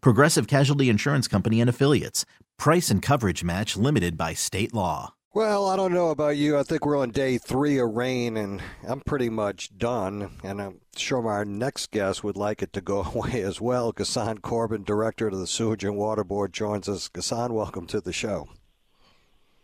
Progressive 0.00 0.46
Casualty 0.46 0.88
Insurance 0.88 1.28
Company 1.28 1.60
and 1.60 1.70
Affiliates. 1.70 2.24
Price 2.58 2.90
and 2.90 3.02
coverage 3.02 3.44
match 3.44 3.76
limited 3.76 4.16
by 4.16 4.34
state 4.34 4.74
law. 4.74 5.14
Well, 5.36 5.66
I 5.66 5.76
don't 5.76 5.92
know 5.92 6.08
about 6.08 6.38
you. 6.38 6.56
I 6.56 6.62
think 6.62 6.86
we're 6.86 6.98
on 6.98 7.10
day 7.10 7.36
three 7.36 7.76
of 7.76 7.90
rain, 7.90 8.38
and 8.38 8.62
I'm 8.88 9.02
pretty 9.02 9.28
much 9.28 9.76
done. 9.76 10.30
And 10.42 10.62
I'm 10.62 10.80
sure 10.96 11.28
our 11.28 11.44
next 11.44 11.90
guest 11.90 12.24
would 12.24 12.38
like 12.38 12.62
it 12.62 12.72
to 12.72 12.80
go 12.80 13.02
away 13.14 13.42
as 13.42 13.60
well. 13.60 13.92
Ghassan 13.92 14.38
Korban, 14.40 14.86
director 14.86 15.28
of 15.28 15.38
the 15.38 15.46
Sewerage 15.46 15.84
and 15.84 15.98
Water 15.98 16.24
Board, 16.24 16.54
joins 16.54 16.88
us. 16.88 17.10
Ghassan, 17.10 17.50
welcome 17.50 17.86
to 17.88 18.00
the 18.00 18.14
show. 18.14 18.48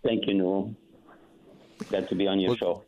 Thank 0.04 0.26
you, 0.26 0.34
Newell. 0.34 0.74
Glad 1.88 2.06
to 2.10 2.16
be 2.16 2.26
on 2.26 2.38
your 2.38 2.50
well, 2.50 2.56
show. 2.56 2.84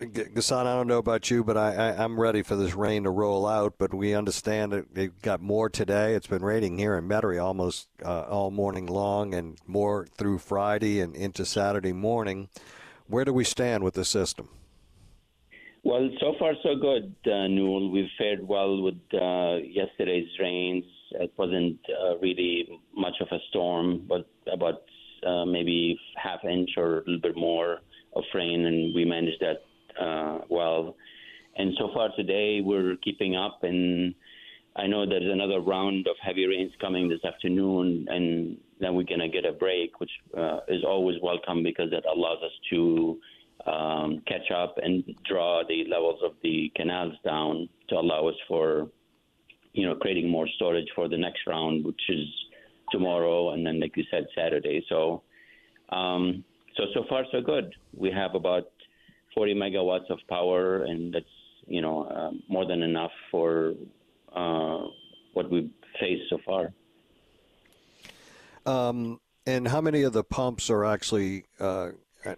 Ghassan, 0.00 0.64
I 0.64 0.74
don't 0.74 0.86
know 0.86 0.96
about 0.96 1.30
you, 1.30 1.44
but 1.44 1.58
I, 1.58 1.74
I, 1.74 2.04
am 2.04 2.18
ready 2.18 2.42
for 2.42 2.56
this 2.56 2.74
rain 2.74 3.02
to 3.02 3.10
roll 3.10 3.46
out. 3.46 3.74
But 3.76 3.92
we 3.92 4.14
understand 4.14 4.72
that 4.72 4.86
it 4.96 5.20
got 5.20 5.42
more 5.42 5.68
today. 5.68 6.14
It's 6.14 6.26
been 6.26 6.42
raining 6.42 6.78
here 6.78 6.96
in 6.96 7.06
Metairie 7.06 7.42
almost 7.42 7.86
uh, 8.02 8.22
all 8.22 8.50
morning 8.50 8.86
long, 8.86 9.34
and 9.34 9.58
more 9.66 10.06
through 10.06 10.38
Friday 10.38 11.00
and 11.00 11.14
into 11.14 11.44
Saturday 11.44 11.92
morning. 11.92 12.48
Where 13.08 13.26
do 13.26 13.34
we 13.34 13.44
stand 13.44 13.84
with 13.84 13.92
the 13.92 14.06
system? 14.06 14.48
Well, 15.82 16.08
so 16.18 16.34
far 16.38 16.54
so 16.62 16.76
good, 16.76 17.14
uh, 17.26 17.48
Newell. 17.48 17.90
We've 17.90 18.08
fared 18.16 18.46
well 18.46 18.80
with 18.80 19.00
uh, 19.12 19.56
yesterday's 19.62 20.28
rains. 20.40 20.84
It 21.10 21.32
wasn't 21.36 21.78
uh, 21.90 22.16
really 22.20 22.80
much 22.96 23.16
of 23.20 23.28
a 23.32 23.38
storm, 23.50 24.06
but 24.08 24.26
about 24.50 24.82
uh, 25.26 25.44
maybe 25.44 26.00
half 26.16 26.42
inch 26.42 26.70
or 26.78 27.00
a 27.00 27.00
little 27.00 27.20
bit 27.20 27.36
more 27.36 27.80
of 28.16 28.24
rain, 28.34 28.64
and 28.64 28.94
we 28.94 29.04
managed 29.04 29.40
that 29.40 29.62
uh, 30.00 30.38
well. 30.48 30.96
And 31.56 31.74
so 31.78 31.90
far 31.92 32.08
today, 32.16 32.60
we're 32.62 32.96
keeping 32.96 33.36
up, 33.36 33.60
and 33.62 34.14
I 34.76 34.86
know 34.86 35.06
there's 35.06 35.30
another 35.30 35.60
round 35.60 36.06
of 36.06 36.16
heavy 36.22 36.46
rains 36.46 36.72
coming 36.80 37.08
this 37.08 37.24
afternoon, 37.24 38.06
and 38.08 38.56
then 38.80 38.94
we're 38.94 39.04
to 39.04 39.28
get 39.28 39.44
a 39.44 39.52
break, 39.52 40.00
which 40.00 40.10
uh, 40.36 40.60
is 40.68 40.84
always 40.84 41.16
welcome 41.22 41.62
because 41.62 41.90
that 41.90 42.04
allows 42.06 42.38
us 42.42 42.52
to 42.70 43.18
um, 43.66 44.22
catch 44.26 44.50
up 44.54 44.76
and 44.82 45.04
draw 45.28 45.62
the 45.68 45.84
levels 45.90 46.20
of 46.24 46.32
the 46.42 46.72
canals 46.76 47.14
down 47.24 47.68
to 47.88 47.96
allow 47.96 48.28
us 48.28 48.36
for, 48.48 48.88
you 49.72 49.86
know, 49.86 49.96
creating 49.96 50.30
more 50.30 50.48
storage 50.56 50.88
for 50.94 51.08
the 51.08 51.18
next 51.18 51.40
round, 51.46 51.84
which 51.84 52.00
is 52.08 52.26
tomorrow, 52.90 53.52
and 53.52 53.66
then, 53.66 53.80
like 53.80 53.96
you 53.96 54.04
said, 54.10 54.26
Saturday. 54.34 54.84
So, 54.88 55.22
um, 55.90 56.44
so 56.76 56.84
so 56.94 57.04
far 57.08 57.24
so 57.32 57.40
good. 57.40 57.74
We 57.94 58.10
have 58.10 58.34
about 58.34 58.68
40 59.34 59.54
megawatts 59.54 60.10
of 60.10 60.18
power, 60.28 60.84
and 60.84 61.12
that's 61.14 61.26
you 61.66 61.80
know 61.80 62.04
uh, 62.04 62.30
more 62.48 62.66
than 62.66 62.82
enough 62.82 63.12
for 63.30 63.74
uh, 64.34 64.86
what 65.34 65.50
we've 65.50 65.70
faced 65.98 66.24
so 66.30 66.38
far. 66.44 66.72
Um, 68.66 69.20
and 69.46 69.68
how 69.68 69.80
many 69.80 70.02
of 70.02 70.12
the 70.12 70.24
pumps 70.24 70.70
are 70.70 70.84
actually? 70.84 71.44
Uh, 71.58 71.90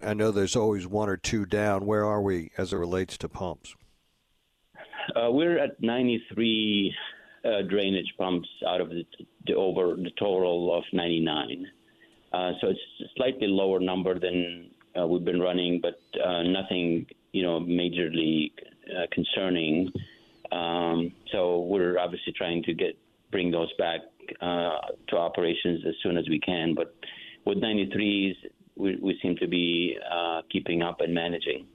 I 0.02 0.14
know 0.14 0.30
there's 0.30 0.54
always 0.54 0.86
one 0.86 1.08
or 1.08 1.16
two 1.16 1.44
down. 1.44 1.86
Where 1.86 2.04
are 2.04 2.22
we 2.22 2.50
as 2.56 2.72
it 2.72 2.76
relates 2.76 3.18
to 3.18 3.28
pumps? 3.28 3.74
Uh, 5.16 5.30
we're 5.30 5.58
at 5.58 5.80
93 5.82 6.94
uh, 7.44 7.62
drainage 7.68 8.14
pumps 8.16 8.48
out 8.66 8.80
of 8.80 8.90
the, 8.90 9.04
the, 9.46 9.54
over 9.54 9.96
the 9.96 10.12
total 10.18 10.76
of 10.76 10.84
99. 10.92 11.66
Uh, 12.32 12.52
so 12.60 12.68
it's 12.68 12.80
a 13.00 13.04
slightly 13.16 13.48
lower 13.48 13.80
number 13.80 14.18
than 14.18 14.70
uh, 14.98 15.06
we've 15.06 15.24
been 15.24 15.40
running, 15.40 15.80
but 15.80 16.00
uh, 16.22 16.42
nothing, 16.42 17.06
you 17.32 17.42
know, 17.42 17.60
majorly 17.60 18.52
uh, 18.90 19.06
concerning. 19.12 19.90
Um, 20.50 21.12
so 21.30 21.60
we're 21.60 21.98
obviously 21.98 22.32
trying 22.32 22.62
to 22.64 22.74
get 22.74 22.98
bring 23.30 23.50
those 23.50 23.72
back 23.78 24.00
uh, 24.40 24.78
to 25.08 25.16
operations 25.16 25.82
as 25.86 25.94
soon 26.02 26.16
as 26.16 26.28
we 26.28 26.38
can. 26.38 26.74
But 26.74 26.94
with 27.46 27.58
93s, 27.58 28.34
we, 28.76 28.96
we 28.96 29.18
seem 29.22 29.36
to 29.36 29.48
be 29.48 29.96
uh, 30.10 30.42
keeping 30.50 30.82
up 30.82 31.00
and 31.00 31.14
managing. 31.14 31.66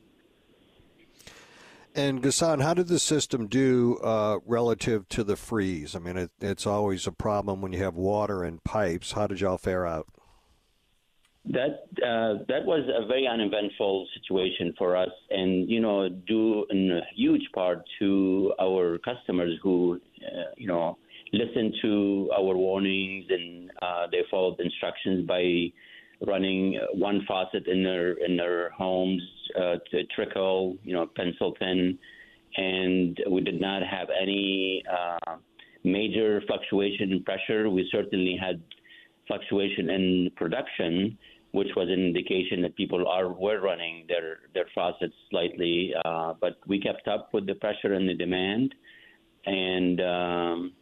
And 1.95 2.21
Ghassan, 2.21 2.61
how 2.61 2.75
did 2.75 2.89
the 2.89 2.99
system 2.99 3.47
do 3.47 3.97
uh, 4.03 4.37
relative 4.45 5.09
to 5.09 5.23
the 5.23 5.35
freeze? 5.35 5.95
I 5.95 5.99
mean, 5.99 6.15
it, 6.15 6.31
it's 6.39 6.67
always 6.67 7.07
a 7.07 7.11
problem 7.11 7.59
when 7.59 7.73
you 7.73 7.83
have 7.83 7.95
water 7.95 8.43
and 8.43 8.63
pipes. 8.63 9.13
How 9.13 9.25
did 9.25 9.41
y'all 9.41 9.57
fare 9.57 9.87
out? 9.87 10.07
That 11.51 11.87
uh, 12.05 12.43
that 12.49 12.65
was 12.65 12.83
a 12.93 13.05
very 13.07 13.25
uneventful 13.25 14.05
situation 14.15 14.73
for 14.77 14.97
us, 14.97 15.11
and 15.29 15.69
you 15.69 15.79
know, 15.79 16.09
due 16.09 16.65
in 16.69 16.91
a 16.91 17.01
huge 17.15 17.43
part 17.53 17.83
to 17.99 18.53
our 18.59 18.97
customers 18.97 19.57
who, 19.63 19.97
uh, 20.25 20.51
you 20.57 20.67
know, 20.67 20.97
listened 21.31 21.73
to 21.83 22.29
our 22.35 22.53
warnings 22.55 23.25
and 23.29 23.71
uh, 23.81 24.07
they 24.11 24.23
followed 24.29 24.59
instructions 24.59 25.25
by 25.25 25.71
running 26.25 26.79
one 26.93 27.23
faucet 27.25 27.65
in 27.67 27.81
their 27.81 28.13
in 28.13 28.35
their 28.35 28.71
homes 28.71 29.21
uh, 29.55 29.75
to 29.91 30.03
trickle, 30.15 30.75
you 30.83 30.93
know, 30.93 31.05
pencil 31.15 31.53
thin, 31.59 31.97
and 32.57 33.19
we 33.31 33.39
did 33.39 33.61
not 33.61 33.83
have 33.83 34.09
any 34.21 34.83
uh, 34.91 35.35
major 35.85 36.41
fluctuation 36.45 37.13
in 37.13 37.23
pressure. 37.23 37.69
We 37.69 37.87
certainly 37.89 38.37
had 38.37 38.61
fluctuation 39.27 39.89
in 39.89 40.31
production 40.35 41.17
which 41.51 41.69
was 41.75 41.87
an 41.89 41.99
indication 41.99 42.61
that 42.61 42.75
people 42.75 43.07
are 43.07 43.29
were 43.29 43.59
running 43.59 44.05
their 44.07 44.39
their 44.53 44.65
faucets 44.75 45.15
slightly. 45.29 45.93
Uh, 46.05 46.33
but 46.39 46.57
we 46.67 46.79
kept 46.79 47.07
up 47.07 47.29
with 47.33 47.45
the 47.45 47.55
pressure 47.55 47.93
and 47.93 48.07
the 48.07 48.13
demand, 48.13 48.73
and 49.45 50.01
um, 50.01 50.73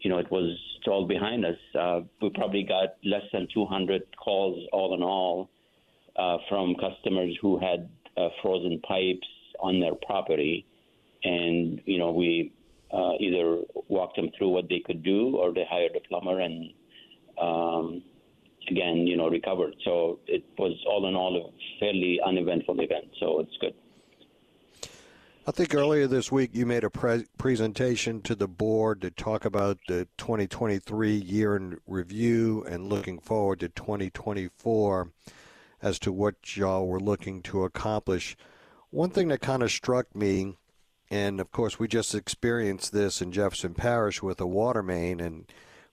you 0.00 0.10
know 0.10 0.18
it 0.18 0.30
was 0.30 0.56
it's 0.78 0.88
all 0.88 1.06
behind 1.06 1.44
us. 1.44 1.58
Uh, 1.78 2.00
we 2.22 2.30
probably 2.30 2.62
got 2.62 2.96
less 3.04 3.24
than 3.32 3.46
200 3.52 4.02
calls 4.16 4.66
all 4.72 4.94
in 4.94 5.02
all 5.02 5.50
uh, 6.16 6.38
from 6.48 6.74
customers 6.76 7.36
who 7.40 7.58
had 7.58 7.88
uh, 8.16 8.28
frozen 8.42 8.80
pipes 8.80 9.28
on 9.60 9.80
their 9.80 9.94
property, 10.06 10.66
and 11.24 11.80
you 11.84 11.98
know 11.98 12.10
we 12.10 12.52
uh, 12.92 13.12
either 13.20 13.58
walked 13.88 14.16
them 14.16 14.30
through 14.36 14.48
what 14.48 14.68
they 14.68 14.80
could 14.84 15.02
do, 15.02 15.36
or 15.36 15.52
they 15.52 15.64
hired 15.68 15.92
a 15.96 16.08
plumber 16.08 16.40
and 16.40 16.72
um, 17.40 18.02
again, 18.68 19.06
you 19.06 19.16
know, 19.16 19.28
recovered. 19.28 19.74
So 19.84 20.18
it 20.26 20.44
was 20.58 20.76
all 20.86 21.08
in 21.08 21.14
all 21.14 21.36
a 21.36 21.78
fairly 21.80 22.20
uneventful 22.24 22.80
event. 22.80 23.06
So 23.20 23.40
it's 23.40 23.56
good. 23.60 23.74
I 25.48 25.52
think 25.52 25.76
earlier 25.76 26.08
this 26.08 26.32
week 26.32 26.50
you 26.54 26.66
made 26.66 26.82
a 26.82 26.90
pre- 26.90 27.26
presentation 27.38 28.20
to 28.22 28.34
the 28.34 28.48
board 28.48 29.00
to 29.02 29.12
talk 29.12 29.44
about 29.44 29.78
the 29.86 30.08
2023 30.18 31.14
year 31.14 31.54
in 31.54 31.78
review 31.86 32.64
and 32.68 32.88
looking 32.88 33.20
forward 33.20 33.60
to 33.60 33.68
2024 33.68 35.12
as 35.80 36.00
to 36.00 36.12
what 36.12 36.56
y'all 36.56 36.88
were 36.88 36.98
looking 36.98 37.42
to 37.42 37.62
accomplish. 37.62 38.36
One 38.90 39.10
thing 39.10 39.28
that 39.28 39.40
kind 39.40 39.62
of 39.62 39.70
struck 39.70 40.16
me, 40.16 40.56
and 41.12 41.40
of 41.40 41.52
course 41.52 41.78
we 41.78 41.86
just 41.86 42.12
experienced 42.12 42.92
this 42.92 43.22
in 43.22 43.30
Jefferson 43.30 43.74
Parish 43.74 44.20
with 44.24 44.40
a 44.40 44.48
water 44.48 44.82
main, 44.82 45.20
and 45.20 45.46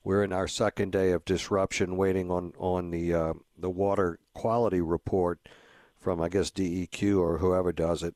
we're 0.04 0.22
in 0.22 0.32
our 0.32 0.46
second 0.46 0.92
day 0.92 1.10
of 1.12 1.24
disruption, 1.24 1.96
waiting 1.96 2.30
on 2.30 2.52
on 2.58 2.90
the 2.90 3.14
uh, 3.14 3.32
the 3.58 3.70
water 3.70 4.18
quality 4.34 4.80
report 4.80 5.40
from 5.98 6.20
I 6.20 6.28
guess 6.28 6.50
DEQ 6.50 7.18
or 7.18 7.38
whoever 7.38 7.72
does 7.72 8.02
it. 8.02 8.14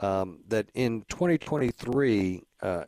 Um, 0.00 0.40
that 0.48 0.70
in 0.74 1.04
2023, 1.08 2.42
uh, 2.62 2.84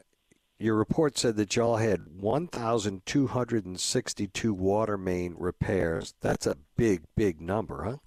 your 0.59 0.75
report 0.77 1.19
said 1.19 1.37
that 1.37 1.55
y'all 1.57 1.77
had 1.77 2.07
1,262 2.19 4.55
water 4.55 4.97
main 4.97 5.35
repairs. 5.39 6.15
That's 6.21 6.47
a 6.47 6.57
big, 6.77 7.03
big 7.15 7.41
number, 7.41 7.85
huh? 7.85 7.99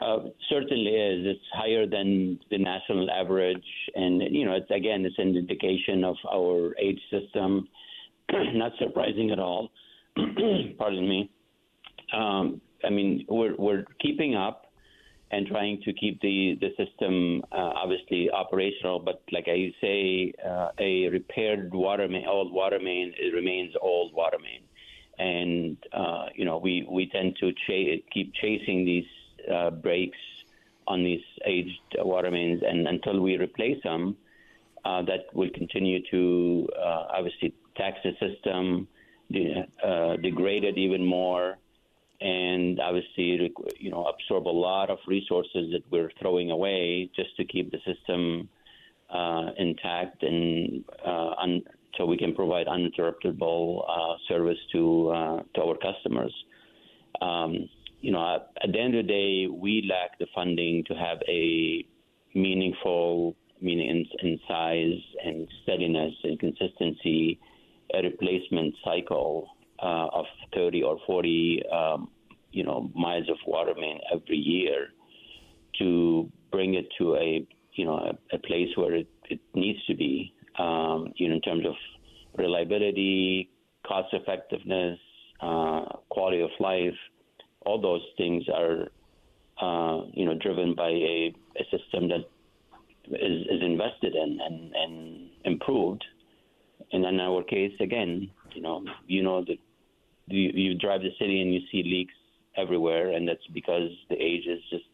Uh, 0.00 0.30
certainly 0.48 0.92
is. 0.92 1.26
It's 1.26 1.44
higher 1.52 1.86
than 1.86 2.40
the 2.50 2.56
national 2.56 3.10
average, 3.10 3.64
and 3.94 4.22
you 4.34 4.46
know, 4.46 4.54
it's 4.54 4.70
again, 4.70 5.04
it's 5.04 5.18
an 5.18 5.36
indication 5.36 6.04
of 6.04 6.16
our 6.32 6.74
age 6.78 7.00
system. 7.10 7.68
Not 8.32 8.72
surprising 8.78 9.30
at 9.30 9.38
all. 9.38 9.70
Pardon 10.78 11.06
me. 11.06 11.30
Um, 12.14 12.62
I 12.82 12.88
mean, 12.88 13.26
we're 13.28 13.54
we're 13.56 13.84
keeping 14.00 14.36
up 14.36 14.72
and 15.32 15.46
trying 15.46 15.82
to 15.82 15.92
keep 15.92 16.18
the 16.22 16.58
the 16.60 16.70
system 16.82 17.42
uh, 17.52 17.72
obviously 17.82 18.30
operational. 18.30 19.00
But 19.00 19.22
like 19.32 19.48
I 19.48 19.70
say, 19.82 20.32
uh, 20.48 20.68
a 20.78 21.08
repaired 21.08 21.74
water 21.74 22.08
main, 22.08 22.26
old 22.26 22.52
water 22.54 22.78
main, 22.82 23.12
it 23.18 23.34
remains 23.34 23.74
old 23.82 24.14
water 24.14 24.38
main, 24.38 24.62
and 25.18 25.76
uh, 25.92 26.26
you 26.34 26.46
know, 26.46 26.56
we 26.56 26.86
we 26.90 27.06
tend 27.10 27.36
to 27.40 27.52
ch- 27.52 28.02
keep 28.12 28.32
chasing 28.40 28.86
these 28.86 29.04
uh, 29.52 29.70
breaks 29.70 30.18
on 30.86 31.04
these 31.04 31.22
aged 31.46 31.80
water 31.98 32.30
mains, 32.30 32.62
and 32.66 32.88
until 32.88 33.20
we 33.20 33.36
replace 33.36 33.82
them, 33.82 34.16
uh, 34.84 35.02
that 35.02 35.26
will 35.34 35.50
continue 35.50 36.00
to 36.10 36.68
uh, 36.78 37.04
obviously 37.16 37.54
tax 37.76 37.98
the 38.02 38.12
system, 38.18 38.88
de- 39.30 39.66
uh, 39.84 40.16
degrade 40.16 40.64
it 40.64 40.78
even 40.78 41.04
more, 41.04 41.58
and 42.20 42.80
obviously 42.80 43.52
you 43.78 43.90
know 43.90 44.06
absorb 44.06 44.46
a 44.46 44.56
lot 44.68 44.90
of 44.90 44.98
resources 45.06 45.70
that 45.72 45.82
we're 45.90 46.10
throwing 46.20 46.50
away 46.50 47.10
just 47.14 47.36
to 47.36 47.44
keep 47.44 47.70
the 47.70 47.78
system 47.86 48.48
uh, 49.10 49.50
intact 49.58 50.22
and 50.22 50.84
uh, 51.06 51.34
un- 51.38 51.62
so 51.96 52.06
we 52.06 52.16
can 52.16 52.34
provide 52.34 52.66
uninterruptible 52.66 53.82
service 54.28 54.58
to 54.72 55.42
to 55.54 55.62
our 55.62 55.76
customers. 55.76 56.32
Um, 57.20 57.68
you 58.00 58.12
know, 58.12 58.36
at, 58.62 58.72
the 58.72 58.78
end 58.78 58.94
of 58.94 59.06
the 59.06 59.12
day, 59.12 59.46
we 59.46 59.88
lack 59.88 60.18
the 60.18 60.26
funding 60.34 60.84
to 60.84 60.94
have 60.94 61.18
a 61.28 61.84
meaningful, 62.34 63.36
meaning 63.60 64.06
in, 64.22 64.28
in 64.28 64.40
size 64.48 65.00
and 65.24 65.46
steadiness 65.62 66.14
and 66.24 66.38
consistency, 66.38 67.38
a 67.94 68.02
replacement 68.02 68.74
cycle 68.84 69.48
uh, 69.82 70.06
of 70.12 70.24
30 70.54 70.82
or 70.82 70.98
40, 71.06 71.62
um, 71.72 72.08
you 72.52 72.64
know, 72.64 72.90
miles 72.94 73.28
of 73.28 73.36
water 73.46 73.74
main 73.76 73.98
every 74.12 74.36
year 74.36 74.88
to 75.78 76.30
bring 76.50 76.74
it 76.74 76.86
to 76.98 77.16
a, 77.16 77.46
you 77.74 77.84
know, 77.84 77.96
a, 77.96 78.36
a 78.36 78.38
place 78.38 78.68
where 78.76 78.94
it, 78.94 79.08
it 79.28 79.40
needs 79.54 79.78
to 79.86 79.94
be, 79.94 80.32
um, 80.58 81.12
you 81.16 81.28
know, 81.28 81.34
in 81.34 81.40
terms 81.40 81.66
of 81.66 81.74
reliability, 82.36 83.50
cost 83.86 84.08
effectiveness, 84.12 84.98
uh, 85.40 85.84
quality 86.08 86.40
of 86.40 86.50
life 86.58 86.94
all 87.66 87.80
those 87.80 88.02
things 88.16 88.44
are, 88.48 88.88
uh, 89.60 90.04
you 90.12 90.24
know, 90.24 90.34
driven 90.40 90.74
by 90.74 90.88
a, 90.88 91.34
a 91.56 91.64
system 91.64 92.08
that 92.08 92.24
is, 93.06 93.42
is 93.50 93.62
invested 93.62 94.14
in 94.14 94.38
and, 94.40 94.72
and 94.74 95.30
improved. 95.44 96.04
And 96.92 97.04
in 97.04 97.20
our 97.20 97.42
case, 97.42 97.72
again, 97.80 98.30
you 98.52 98.62
know, 98.62 98.84
you 99.06 99.22
know 99.22 99.44
that 99.44 99.58
you, 100.26 100.50
you 100.54 100.74
drive 100.74 101.02
the 101.02 101.10
city 101.18 101.40
and 101.40 101.52
you 101.52 101.60
see 101.70 101.82
leaks 101.82 102.14
everywhere, 102.56 103.10
and 103.10 103.28
that's 103.28 103.46
because 103.52 103.90
the 104.08 104.16
age 104.16 104.46
is 104.46 104.60
just. 104.70 104.84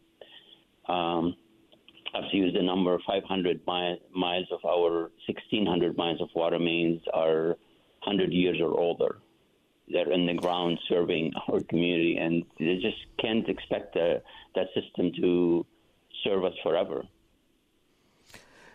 Um, 0.89 1.37
I've 2.15 2.33
used 2.33 2.57
the 2.57 2.63
number 2.63 2.97
500 3.07 3.61
mi- 3.67 4.01
miles 4.15 4.47
of 4.53 4.65
our 4.65 5.11
1,600 5.27 5.97
miles 5.97 6.21
of 6.21 6.29
water 6.35 6.59
mains 6.59 7.03
are 7.13 7.57
100 8.05 8.33
years 8.33 8.59
or 8.61 8.79
older 8.79 9.19
they're 9.89 10.13
in 10.13 10.27
the 10.27 10.35
ground 10.35 10.79
serving 10.89 11.33
our 11.49 11.61
community, 11.61 12.17
and 12.17 12.45
they 12.59 12.77
just 12.77 12.99
can't 13.19 13.49
expect 13.49 13.95
the, 13.95 14.23
that 14.55 14.67
system 14.75 15.13
to 15.21 15.67
serve 16.25 16.45
us 16.45 16.55
forever. 16.63 17.05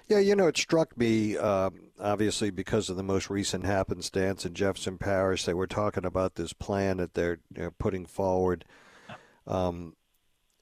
Yeah, 0.08 0.20
you 0.20 0.36
know, 0.36 0.48
it 0.48 0.58
struck 0.58 0.98
me, 0.98 1.38
uh, 1.38 1.70
obviously, 2.00 2.50
because 2.50 2.90
of 2.90 2.98
the 2.98 3.04
most 3.04 3.30
recent 3.30 3.66
happenstance 3.66 4.46
in 4.46 4.54
Jefferson 4.54 4.98
Parish. 4.98 5.46
They 5.46 5.54
were 5.54 5.68
talking 5.68 6.06
about 6.06 6.36
this 6.36 6.52
plan 6.52 6.98
that 6.98 7.14
they're, 7.14 7.40
they're 7.50 7.72
putting 7.72 8.06
forward 8.06 8.66
um, 9.48 9.96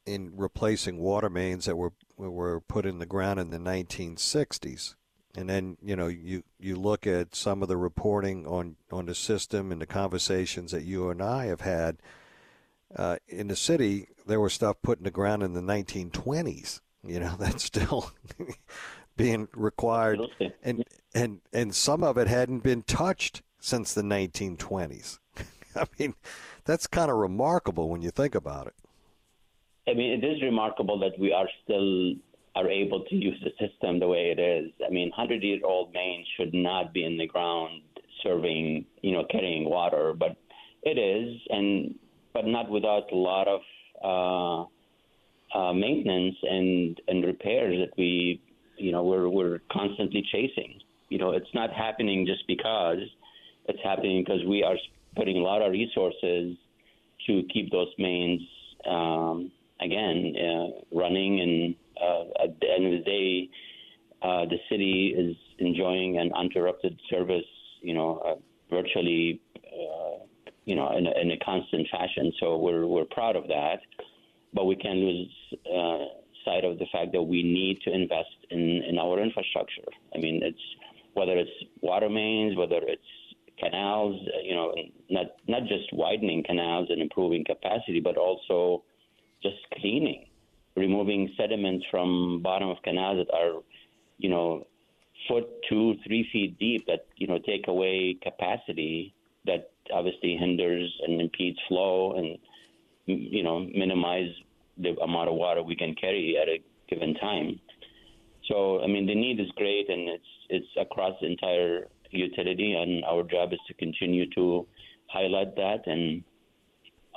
in 0.06 0.34
replacing 0.36 1.00
water 1.00 1.30
mains 1.30 1.66
that 1.66 1.76
were 1.76 1.94
were 2.18 2.60
put 2.60 2.86
in 2.86 3.00
the 3.00 3.06
ground 3.06 3.40
in 3.40 3.50
the 3.50 3.58
1960s. 3.58 4.96
And 5.36 5.50
then 5.50 5.78
you 5.84 5.96
know 5.96 6.08
you 6.08 6.44
you 6.60 6.76
look 6.76 7.06
at 7.06 7.36
some 7.36 7.62
of 7.62 7.68
the 7.68 7.78
reporting 7.78 8.48
on 8.48 8.78
on 8.92 9.06
the 9.06 9.16
system 9.16 9.72
and 9.72 9.82
the 9.82 9.86
conversations 9.86 10.72
that 10.72 10.84
you 10.84 11.10
and 11.10 11.22
I 11.22 11.46
have 11.46 11.62
had 11.62 11.98
uh, 12.96 13.18
in 13.28 13.48
the 13.48 13.56
city. 13.56 14.08
There 14.26 14.40
was 14.40 14.54
stuff 14.54 14.78
put 14.82 14.98
in 14.98 15.04
the 15.04 15.12
ground 15.12 15.44
in 15.44 15.54
the 15.54 15.62
1920s. 15.62 16.82
You 17.04 17.20
know 17.20 17.36
that's 17.40 17.64
still 17.64 18.12
being 19.18 19.48
required, 19.54 20.20
and 20.64 20.84
and 21.14 21.42
and 21.54 21.76
some 21.76 22.04
of 22.04 22.18
it 22.18 22.28
hadn't 22.28 22.64
been 22.64 22.82
touched 22.82 23.42
since 23.60 23.94
the 23.94 24.02
1920s. 24.02 25.20
I 25.76 25.86
mean, 26.00 26.16
that's 26.66 26.88
kind 26.88 27.12
of 27.12 27.18
remarkable 27.18 27.90
when 27.90 28.02
you 28.02 28.12
think 28.12 28.34
about 28.34 28.68
it. 28.68 28.74
I 29.88 29.94
mean, 29.94 30.12
it 30.12 30.26
is 30.26 30.42
remarkable 30.42 31.00
that 31.00 31.18
we 31.20 31.34
are 31.34 31.50
still 31.64 32.14
are 32.56 32.70
able 32.70 33.04
to 33.06 33.16
use 33.16 33.42
the 33.44 33.52
system 33.60 34.00
the 34.00 34.08
way 34.08 34.34
it 34.36 34.40
is. 34.40 34.72
I 34.86 34.90
mean, 34.90 35.10
100 35.10 35.44
year 35.44 35.60
old 35.64 35.94
mains 35.94 36.28
should 36.38 36.54
not 36.54 36.94
be 36.94 37.04
in 37.04 37.18
the 37.18 37.28
ground 37.28 37.82
serving, 38.24 38.86
you 39.02 39.14
know, 39.14 39.26
carrying 39.30 39.70
water, 39.70 40.14
but 40.18 40.36
it 40.84 40.98
is, 40.98 41.40
and 41.50 41.96
but 42.34 42.46
not 42.46 42.70
without 42.70 43.12
a 43.12 43.16
lot 43.16 43.48
of 43.48 43.62
uh, 44.04 45.58
uh, 45.58 45.74
maintenance 45.74 46.36
and 46.44 47.00
and 47.08 47.26
repairs 47.26 47.78
that 47.80 47.98
we, 47.98 48.42
you 48.78 48.92
know, 48.92 49.04
we're 49.04 49.30
we're 49.30 49.60
constantly 49.72 50.24
chasing. 50.32 50.80
You 51.10 51.18
know, 51.18 51.32
it's 51.32 51.54
not 51.54 51.72
happening 51.72 52.26
just 52.26 52.46
because 52.48 53.00
it's 53.68 53.80
happening 53.84 54.24
because 54.24 54.46
we 54.48 54.64
are 54.64 54.76
putting 55.16 55.38
a 55.38 55.42
lot 55.42 55.62
of 55.62 55.72
resources 55.72 56.56
to 57.28 57.44
keep 57.54 57.72
those 57.72 57.90
mains 57.98 58.42
um, 58.90 59.52
again 59.82 60.34
uh, 60.38 60.98
running 60.98 61.42
and 61.42 61.76
uh, 62.02 62.44
at 62.44 62.60
the 62.60 62.68
end 62.70 62.86
of 62.86 62.92
the 62.92 63.04
day, 63.06 63.50
uh, 64.22 64.46
the 64.46 64.58
city 64.70 65.16
is 65.18 65.36
enjoying 65.60 66.18
an 66.18 66.32
uninterrupted 66.36 67.00
service, 67.10 67.46
you 67.82 67.94
know, 67.94 68.22
uh, 68.26 68.36
virtually, 68.70 69.42
uh, 69.58 70.26
you 70.66 70.76
know, 70.76 70.96
in 70.98 71.08
a, 71.08 71.12
in 71.22 71.32
a 71.32 71.38
constant 71.40 71.88
fashion. 71.92 72.32
So 72.40 72.58
we're 72.58 72.86
we're 72.86 73.06
proud 73.06 73.36
of 73.36 73.48
that, 73.48 73.80
but 74.54 74.66
we 74.66 74.76
can't 74.76 75.00
lose 75.00 75.36
uh, 75.66 76.06
sight 76.46 76.66
of 76.66 76.80
the 76.80 76.86
fact 76.92 77.12
that 77.14 77.24
we 77.24 77.44
need 77.44 77.82
to 77.86 77.94
invest 77.94 78.36
in 78.52 78.84
in 78.88 78.98
our 78.98 79.22
infrastructure. 79.22 79.90
I 80.16 80.20
mean, 80.20 80.42
it's 80.44 80.66
whether 81.14 81.38
it's 81.38 81.52
water 81.82 82.10
mains, 82.10 82.58
whether 82.58 82.82
it's 82.84 83.02
canals, 83.58 84.16
you 84.44 84.56
know, 84.56 84.74
not 85.10 85.28
not 85.48 85.62
just 85.64 85.92
widening 85.94 86.44
canals 86.44 86.88
and 86.90 87.02
improving 87.02 87.44
capacity, 87.46 88.00
but 88.00 88.18
also 88.18 88.84
removing 91.00 91.34
sediments 91.38 91.86
from 91.90 92.42
bottom 92.42 92.70
of 92.70 92.78
canals 92.84 93.26
that 93.26 93.34
are, 93.34 93.62
you 94.18 94.30
know, 94.30 94.66
foot 95.28 95.48
two, 95.70 95.96
three 96.06 96.28
feet 96.32 96.58
deep 96.60 96.86
that 96.88 97.08
you 97.18 97.28
know 97.28 97.40
take 97.40 97.68
away 97.68 98.18
capacity 98.22 99.14
that 99.46 99.72
obviously 99.94 100.38
hinders 100.38 100.94
and 101.06 101.20
impedes 101.20 101.58
flow 101.68 102.14
and 102.14 102.38
you 103.06 103.44
know 103.44 103.60
minimize 103.60 104.30
the 104.78 104.96
amount 105.02 105.30
of 105.30 105.36
water 105.36 105.62
we 105.62 105.76
can 105.76 105.94
carry 105.96 106.38
at 106.42 106.48
a 106.48 106.62
given 106.90 107.14
time. 107.16 107.60
So 108.48 108.82
I 108.82 108.88
mean 108.88 109.06
the 109.06 109.16
need 109.16 109.40
is 109.40 109.48
great 109.56 109.90
and 109.90 110.10
it's 110.10 110.32
it's 110.50 110.68
across 110.80 111.14
the 111.22 111.28
entire 111.28 111.88
utility 112.12 112.74
and 112.74 113.04
our 113.06 113.24
job 113.24 113.54
is 113.54 113.60
to 113.68 113.74
continue 113.76 114.30
to 114.32 114.66
highlight 115.08 115.56
that 115.56 115.86
and 115.86 116.24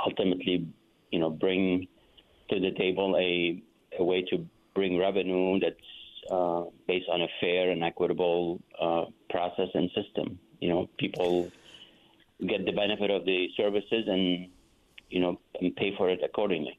ultimately 0.05 0.67
you 1.11 1.19
know 1.19 1.31
bring 1.31 1.87
to 2.53 2.61
the 2.61 2.71
table 2.73 3.17
a, 3.19 3.63
a 3.99 4.05
way 4.05 4.23
to 4.31 4.47
bring 4.75 4.99
revenue 4.99 5.59
that's 5.61 6.31
uh, 6.31 6.65
based 6.87 7.09
on 7.11 7.23
a 7.23 7.29
fair 7.41 7.71
and 7.71 7.83
equitable 7.83 8.61
uh, 8.81 9.05
process 9.31 9.69
and 9.75 9.91
system. 9.95 10.39
You 10.61 10.69
know, 10.69 10.89
people 10.99 11.51
get 12.47 12.65
the 12.65 12.73
benefit 12.73 13.11
of 13.11 13.25
the 13.25 13.49
services 13.57 14.05
and 14.07 14.49
you 15.11 15.21
know 15.21 15.41
and 15.61 15.75
pay 15.77 15.95
for 15.97 16.09
it 16.09 16.21
accordingly. 16.25 16.79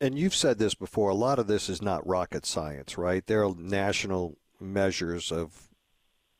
And 0.00 0.18
you've 0.18 0.34
said 0.34 0.58
this 0.58 0.74
before. 0.74 1.08
A 1.08 1.14
lot 1.14 1.38
of 1.38 1.46
this 1.46 1.68
is 1.68 1.80
not 1.80 2.06
rocket 2.06 2.44
science, 2.44 2.98
right? 2.98 3.26
There 3.26 3.44
are 3.44 3.54
national 3.56 4.36
measures 4.60 5.32
of 5.32 5.68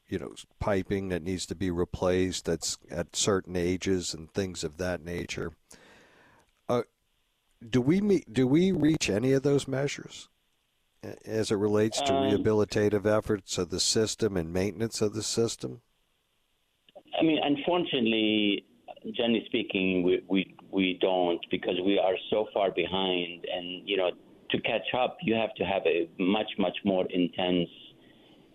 you 0.09 0.18
know 0.18 0.35
piping 0.61 1.09
that 1.09 1.23
needs 1.23 1.47
to 1.47 1.54
be 1.54 1.71
replaced 1.71 2.44
that's 2.44 2.78
at 2.90 3.16
certain 3.16 3.56
ages 3.56 4.12
and 4.12 4.30
things 4.30 4.64
of 4.64 4.76
that 4.78 5.04
nature. 5.04 5.52
Do 7.68 7.80
we 7.80 8.00
meet, 8.00 8.33
do 8.33 8.47
we 8.47 8.73
reach 8.73 9.09
any 9.09 9.33
of 9.33 9.42
those 9.42 9.66
measures? 9.68 10.28
as 11.26 11.50
it 11.50 11.56
relates 11.56 12.00
to 12.00 12.14
Um, 12.14 12.25
rehabilitative 12.25 13.06
efforts 13.06 13.59
of 13.59 13.71
the 13.71 13.80
system 13.80 14.37
and 14.37 14.52
maintenance 14.52 15.02
of 15.02 15.12
the 15.12 15.23
system? 15.23 15.83
I 17.18 17.23
mean, 17.23 17.38
unfortunately, 17.42 18.64
generally 19.12 19.44
speaking, 19.47 20.02
we, 20.02 20.23
we 20.28 20.54
we 20.71 20.99
don't 21.00 21.40
because 21.50 21.78
we 21.85 21.99
are 21.99 22.16
so 22.30 22.49
far 22.52 22.71
behind, 22.71 23.44
and 23.54 23.87
you 23.88 23.97
know, 23.97 24.11
to 24.50 24.61
catch 24.61 24.94
up, 24.94 25.18
you 25.23 25.35
have 25.35 25.54
to 25.56 25.64
have 25.64 25.83
a 25.87 26.09
much 26.18 26.50
much 26.59 26.76
more 26.85 27.06
intense 27.11 27.68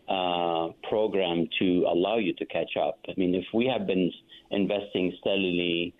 uh, 0.08 0.70
program 0.90 1.48
to 1.60 1.86
allow 1.88 2.18
you 2.18 2.34
to 2.34 2.46
catch 2.48 2.76
up. 2.78 3.00
I 3.08 3.14
mean, 3.16 3.36
if 3.36 3.46
we 3.54 3.68
have 3.68 3.86
been 3.86 4.12
investing 4.50 5.14
steadily, 5.20 5.94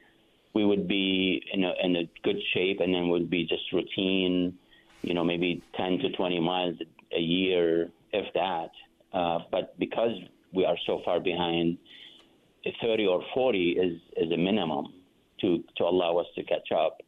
we 0.54 0.66
would 0.66 0.88
be 0.88 1.44
in 1.54 1.64
a, 1.64 1.74
in 1.84 1.96
a 1.96 2.10
good 2.24 2.38
shape, 2.54 2.80
and 2.80 2.94
then 2.94 3.10
would 3.10 3.30
be 3.30 3.46
just 3.46 3.64
routine, 3.72 4.58
you 5.02 5.14
know, 5.14 5.24
maybe 5.24 5.62
10 5.78 6.00
to 6.00 6.12
20 6.12 6.40
miles 6.40 6.76
a 7.16 7.20
year, 7.20 7.90
if 8.12 8.34
that. 8.34 8.72
Uh, 9.14 9.40
but 9.52 9.78
because 9.80 10.12
we 10.54 10.66
are 10.66 10.78
so 10.86 11.02
far 11.06 11.20
behind, 11.20 11.78
30 12.82 13.06
or 13.08 13.24
40 13.34 13.72
is, 13.72 14.02
is 14.18 14.32
a 14.32 14.38
minimum 14.38 14.94
to, 15.42 15.64
to 15.78 15.84
allow 15.84 16.18
us 16.18 16.26
to 16.36 16.44
catch 16.44 16.72
up. 16.76 17.02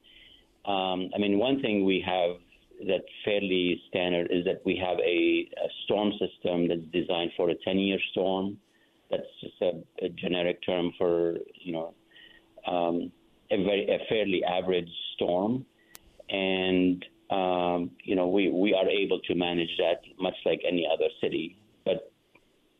Um, 0.69 1.09
I 1.15 1.19
mean, 1.19 1.37
one 1.37 1.61
thing 1.61 1.85
we 1.85 2.03
have 2.05 2.37
that's 2.87 3.03
fairly 3.23 3.81
standard 3.89 4.27
is 4.31 4.45
that 4.45 4.61
we 4.65 4.75
have 4.75 4.97
a, 4.99 5.49
a 5.63 5.69
storm 5.85 6.11
system 6.13 6.67
that's 6.67 6.81
designed 6.91 7.31
for 7.37 7.49
a 7.49 7.55
10 7.63 7.77
year 7.79 7.99
storm. 8.11 8.57
That's 9.09 9.23
just 9.41 9.61
a, 9.61 10.05
a 10.05 10.09
generic 10.09 10.59
term 10.65 10.93
for, 10.97 11.35
you 11.59 11.73
know, 11.73 11.93
um, 12.65 13.11
a 13.51 13.63
very 13.63 13.87
a 13.87 13.99
fairly 14.09 14.43
average 14.43 14.89
storm, 15.15 15.65
and 16.29 17.05
um, 17.29 17.91
you 18.03 18.15
know 18.15 18.27
we 18.27 18.49
we 18.49 18.73
are 18.73 18.89
able 18.89 19.19
to 19.21 19.35
manage 19.35 19.75
that 19.77 20.01
much 20.19 20.35
like 20.45 20.61
any 20.67 20.87
other 20.91 21.07
city. 21.21 21.57
But 21.85 22.11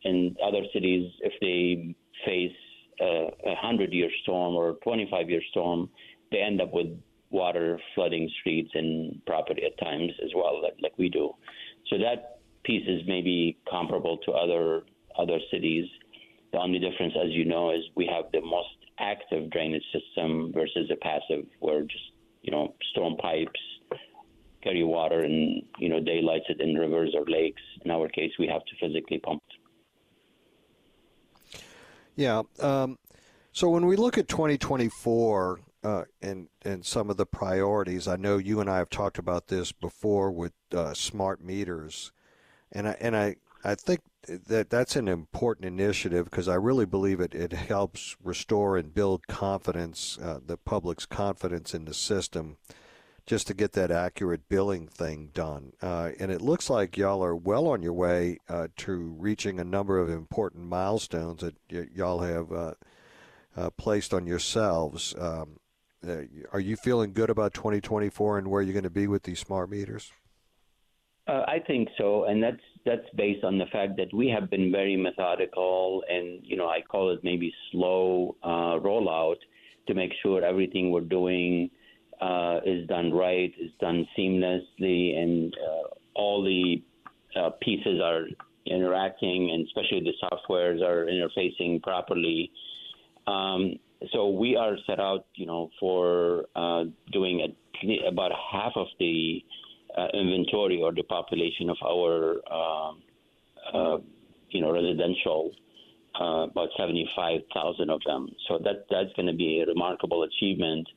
in 0.02 0.36
other 0.44 0.62
cities, 0.72 1.10
if 1.20 1.32
they 1.40 1.94
face 2.24 2.56
a 3.00 3.54
hundred 3.56 3.92
year 3.92 4.10
storm 4.22 4.54
or 4.54 4.74
twenty 4.82 5.08
five 5.10 5.28
year 5.28 5.42
storm, 5.50 5.88
they 6.30 6.38
end 6.38 6.60
up 6.60 6.72
with 6.72 6.88
water 7.30 7.80
flooding 7.94 8.30
streets 8.40 8.70
and 8.74 9.24
property 9.26 9.62
at 9.64 9.78
times 9.84 10.12
as 10.22 10.30
well, 10.36 10.62
like, 10.62 10.76
like 10.82 10.92
we 10.98 11.08
do. 11.08 11.32
So 11.88 11.96
that 11.98 12.40
piece 12.64 12.86
is 12.86 13.00
maybe 13.08 13.58
comparable 13.68 14.18
to 14.18 14.32
other 14.32 14.82
other 15.18 15.38
cities. 15.50 15.86
The 16.52 16.58
only 16.58 16.78
difference, 16.78 17.14
as 17.22 17.30
you 17.30 17.44
know, 17.44 17.70
is 17.70 17.80
we 17.96 18.06
have 18.06 18.30
the 18.32 18.40
most 18.40 18.76
active 18.98 19.50
drainage 19.50 19.84
system 19.92 20.52
versus 20.54 20.90
a 20.90 20.96
passive, 20.96 21.46
where 21.60 21.82
just 21.82 22.12
you 22.42 22.50
know 22.50 22.74
storm 22.92 23.16
pipes 23.16 23.60
carry 24.62 24.84
water 24.84 25.20
and 25.20 25.62
you 25.78 25.88
know 25.88 26.00
daylights 26.00 26.46
it 26.48 26.60
in 26.60 26.74
rivers 26.74 27.14
or 27.14 27.24
lakes. 27.26 27.62
In 27.84 27.90
our 27.90 28.08
case, 28.08 28.32
we 28.38 28.46
have 28.46 28.64
to 28.64 28.76
physically 28.80 29.18
pump. 29.18 29.42
Yeah. 32.14 32.42
Um, 32.60 32.98
so 33.52 33.68
when 33.68 33.86
we 33.86 33.96
look 33.96 34.18
at 34.18 34.28
2024 34.28 35.60
uh, 35.84 36.04
and 36.20 36.48
and 36.62 36.84
some 36.84 37.10
of 37.10 37.16
the 37.16 37.26
priorities, 37.26 38.06
I 38.06 38.16
know 38.16 38.38
you 38.38 38.60
and 38.60 38.70
I 38.70 38.78
have 38.78 38.90
talked 38.90 39.18
about 39.18 39.48
this 39.48 39.72
before 39.72 40.30
with 40.30 40.52
uh, 40.74 40.94
smart 40.94 41.42
meters, 41.42 42.12
and 42.70 42.88
I 42.88 42.96
and 43.00 43.16
I 43.16 43.36
I 43.64 43.74
think 43.74 44.00
that 44.26 44.70
that's 44.70 44.96
an 44.96 45.08
important 45.08 45.66
initiative 45.66 46.26
because 46.26 46.48
I 46.48 46.54
really 46.54 46.86
believe 46.86 47.20
it, 47.20 47.34
it 47.34 47.52
helps 47.52 48.16
restore 48.22 48.76
and 48.76 48.94
build 48.94 49.26
confidence, 49.26 50.18
uh, 50.22 50.40
the 50.44 50.56
public's 50.56 51.06
confidence 51.06 51.74
in 51.74 51.84
the 51.84 51.94
system, 51.94 52.56
just 53.26 53.46
to 53.46 53.54
get 53.54 53.72
that 53.72 53.90
accurate 53.90 54.48
billing 54.48 54.88
thing 54.88 55.30
done. 55.32 55.72
Uh, 55.80 56.10
and 56.18 56.32
it 56.32 56.40
looks 56.42 56.68
like 56.68 56.96
y'all 56.96 57.22
are 57.22 57.36
well 57.36 57.68
on 57.68 57.82
your 57.82 57.92
way 57.92 58.38
uh, 58.48 58.68
to 58.78 59.14
reaching 59.18 59.60
a 59.60 59.64
number 59.64 59.98
of 59.98 60.10
important 60.10 60.64
milestones 60.64 61.40
that 61.40 61.56
y- 61.70 61.86
y'all 61.94 62.20
have 62.20 62.52
uh, 62.52 62.74
uh, 63.56 63.70
placed 63.70 64.12
on 64.12 64.26
yourselves. 64.26 65.14
Um, 65.18 65.58
uh, 66.06 66.22
are 66.52 66.60
you 66.60 66.76
feeling 66.76 67.12
good 67.12 67.30
about 67.30 67.54
2024 67.54 68.38
and 68.38 68.48
where 68.48 68.62
you're 68.62 68.72
going 68.72 68.82
to 68.82 68.90
be 68.90 69.06
with 69.06 69.22
these 69.22 69.38
smart 69.38 69.70
meters? 69.70 70.10
I 71.28 71.58
think 71.66 71.88
so, 71.98 72.24
and 72.24 72.42
that's 72.42 72.60
that's 72.84 73.08
based 73.16 73.44
on 73.44 73.56
the 73.58 73.66
fact 73.66 73.96
that 73.96 74.12
we 74.12 74.28
have 74.28 74.50
been 74.50 74.72
very 74.72 74.96
methodical 74.96 76.02
and 76.08 76.40
you 76.42 76.56
know 76.56 76.68
I 76.68 76.80
call 76.80 77.10
it 77.10 77.20
maybe 77.22 77.54
slow 77.70 78.36
uh, 78.42 78.80
rollout 78.80 79.36
to 79.86 79.94
make 79.94 80.12
sure 80.22 80.44
everything 80.44 80.90
we're 80.90 81.00
doing 81.00 81.70
uh, 82.20 82.60
is 82.64 82.86
done 82.88 83.12
right, 83.12 83.52
is 83.60 83.70
done 83.80 84.06
seamlessly, 84.16 85.16
and 85.16 85.54
uh, 85.54 85.88
all 86.14 86.42
the 86.42 86.82
uh, 87.38 87.50
pieces 87.60 88.00
are 88.02 88.24
interacting, 88.66 89.50
and 89.52 89.66
especially 89.66 90.00
the 90.00 90.14
softwares 90.22 90.82
are 90.82 91.06
interfacing 91.06 91.82
properly. 91.82 92.50
Um, 93.26 93.74
so 94.12 94.30
we 94.30 94.56
are 94.56 94.76
set 94.86 95.00
out, 95.00 95.26
you 95.34 95.46
know, 95.46 95.70
for 95.78 96.44
uh, 96.56 96.84
doing 97.12 97.40
a, 97.40 98.08
about 98.08 98.32
half 98.52 98.72
of 98.76 98.86
the 98.98 99.42
uh, 99.96 100.06
inventory 100.14 100.80
or 100.82 100.92
the 100.92 101.02
population 101.02 101.70
of 101.70 101.76
our, 101.84 102.36
uh, 102.50 102.92
uh, 103.72 103.98
you 104.50 104.60
know, 104.60 104.72
residential, 104.72 105.52
uh, 106.20 106.46
about 106.50 106.68
75,000 106.76 107.90
of 107.90 108.00
them. 108.06 108.28
So 108.48 108.58
that 108.64 108.86
that's 108.90 109.12
going 109.16 109.26
to 109.26 109.34
be 109.34 109.60
a 109.60 109.66
remarkable 109.66 110.24
achievement, 110.24 110.88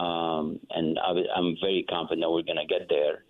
um, 0.00 0.60
and 0.70 0.98
I, 0.98 1.10
am 1.36 1.56
very 1.60 1.84
confident 1.88 2.22
that 2.22 2.30
we're 2.30 2.42
going 2.42 2.58
to 2.58 2.66
get 2.66 2.88
there. 2.88 3.24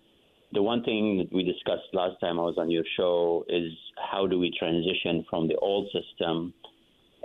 The 0.51 0.63
one 0.63 0.83
thing 0.83 1.19
that 1.19 1.31
we 1.31 1.43
discussed 1.43 1.93
last 1.93 2.19
time 2.19 2.39
I 2.39 2.43
was 2.43 2.55
on 2.57 2.71
your 2.71 2.83
show 2.97 3.45
is 3.47 3.71
how 4.11 4.25
do 4.25 4.39
we 4.39 4.51
transition 4.57 5.23
from 5.29 5.47
the 5.47 5.55
old 5.57 5.87
system, 5.91 6.53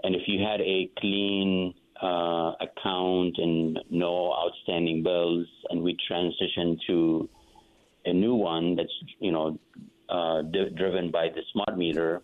and 0.03 0.15
if 0.15 0.23
you 0.27 0.45
had 0.45 0.61
a 0.61 0.91
clean 0.99 1.75
uh, 2.03 2.53
account 2.61 3.37
and 3.39 3.79
no 3.91 4.35
outstanding 4.35 5.03
bills, 5.03 5.47
and 5.71 5.83
we 5.83 5.97
transition 6.07 6.79
to 6.87 7.29
a 8.05 8.13
new 8.13 8.35
one 8.35 8.77
that's 8.77 8.93
you 9.19 9.33
know 9.33 9.59
uh, 10.09 10.43
d- 10.43 10.71
driven 10.77 11.11
by 11.11 11.29
the 11.29 11.43
smart 11.53 11.79
meter. 11.79 12.23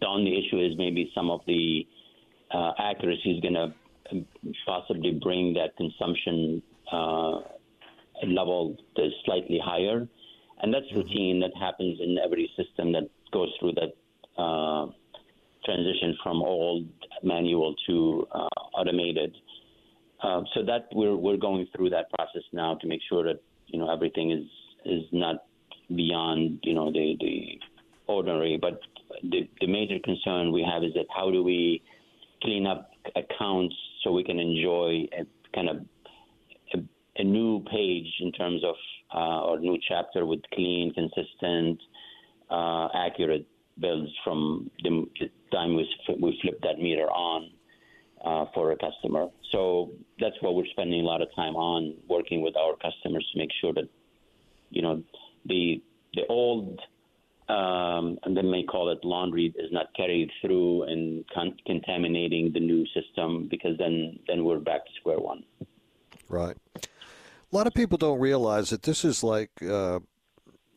The 0.00 0.06
only 0.06 0.38
issue 0.38 0.60
is 0.60 0.76
maybe 0.76 1.10
some 1.14 1.30
of 1.30 1.40
the 1.46 1.86
uh, 2.52 2.72
accuracy 2.78 3.30
is 3.32 3.40
going 3.40 3.54
to 3.54 3.72
possibly 4.66 5.12
bring 5.12 5.54
that 5.54 5.76
consumption 5.76 6.62
uh, 6.92 7.40
level 8.26 8.76
to 8.96 9.08
slightly 9.24 9.60
higher, 9.64 10.06
and 10.62 10.74
that's 10.74 10.86
routine. 10.94 11.40
That 11.40 11.52
happens 11.58 11.98
in 12.00 12.18
every 12.24 12.50
system 12.56 12.92
that 12.92 13.08
goes 13.32 13.48
through 13.58 13.72
that 13.72 14.40
uh, 14.40 14.86
transition 15.64 16.16
from 16.22 16.42
old 16.42 16.86
manual 17.22 17.74
to 17.86 18.26
uh, 18.32 18.48
automated. 18.76 19.34
Uh, 20.22 20.42
so 20.54 20.62
that 20.64 20.88
we're 20.92 21.16
we're 21.16 21.36
going 21.36 21.66
through 21.76 21.90
that 21.90 22.10
process 22.12 22.42
now 22.52 22.74
to 22.76 22.86
make 22.86 23.00
sure 23.08 23.24
that 23.24 23.40
you 23.66 23.78
know 23.78 23.92
everything 23.92 24.30
is 24.30 24.44
is 24.84 25.04
not 25.12 25.44
beyond 25.94 26.60
you 26.62 26.74
know 26.74 26.90
the 26.92 27.16
the 27.20 27.58
ordinary. 28.06 28.58
But 28.60 28.80
the 29.22 29.48
the 29.60 29.66
major 29.66 29.98
concern 30.04 30.52
we 30.52 30.66
have 30.70 30.82
is 30.82 30.94
that 30.94 31.06
how 31.14 31.30
do 31.30 31.42
we 31.42 31.82
clean 32.42 32.66
up 32.66 32.90
accounts 33.16 33.74
so 34.02 34.12
we 34.12 34.24
can 34.24 34.38
enjoy 34.38 35.06
a 35.18 35.24
kind 35.54 35.68
of 35.68 35.76
a, 36.74 36.78
a 37.16 37.24
new 37.24 37.62
page 37.64 38.08
in 38.20 38.32
terms 38.32 38.62
of 38.64 38.74
uh, 39.14 39.42
or 39.46 39.58
new 39.58 39.78
chapter 39.88 40.26
with 40.26 40.40
clean, 40.52 40.92
consistent, 40.92 41.80
uh, 42.50 42.88
accurate 42.94 43.46
bills 43.78 44.08
from 44.22 44.70
the 44.82 45.06
time 45.52 45.76
we 45.76 45.88
we 46.20 46.38
flip 46.42 46.60
that 46.62 46.78
meter 46.78 47.06
on. 47.10 47.50
Uh, 48.24 48.46
for 48.54 48.72
a 48.72 48.76
customer. 48.76 49.28
So 49.52 49.90
that's 50.18 50.36
what 50.40 50.54
we're 50.54 50.64
spending 50.70 51.02
a 51.02 51.04
lot 51.04 51.20
of 51.20 51.28
time 51.36 51.56
on, 51.56 51.94
working 52.08 52.40
with 52.40 52.56
our 52.56 52.72
customers 52.76 53.28
to 53.34 53.38
make 53.38 53.50
sure 53.60 53.74
that 53.74 53.84
you 54.74 54.82
know, 54.82 55.02
the 55.46 55.82
the 56.14 56.22
old 56.28 56.80
um, 57.48 58.18
and 58.22 58.34
then 58.36 58.50
they 58.50 58.62
call 58.62 58.90
it 58.90 59.04
laundry 59.04 59.52
is 59.56 59.70
not 59.70 59.86
carried 59.94 60.30
through 60.40 60.84
and 60.84 61.24
con- 61.34 61.56
contaminating 61.66 62.52
the 62.52 62.60
new 62.60 62.86
system 62.86 63.48
because 63.50 63.76
then 63.78 64.18
then 64.26 64.44
we're 64.44 64.58
back 64.58 64.84
to 64.86 64.90
square 64.98 65.18
one. 65.18 65.44
Right. 66.28 66.56
A 66.76 67.56
lot 67.56 67.66
of 67.66 67.74
people 67.74 67.98
don't 67.98 68.20
realize 68.20 68.70
that 68.70 68.82
this 68.82 69.04
is 69.04 69.22
like. 69.22 69.50
Uh, 69.62 70.00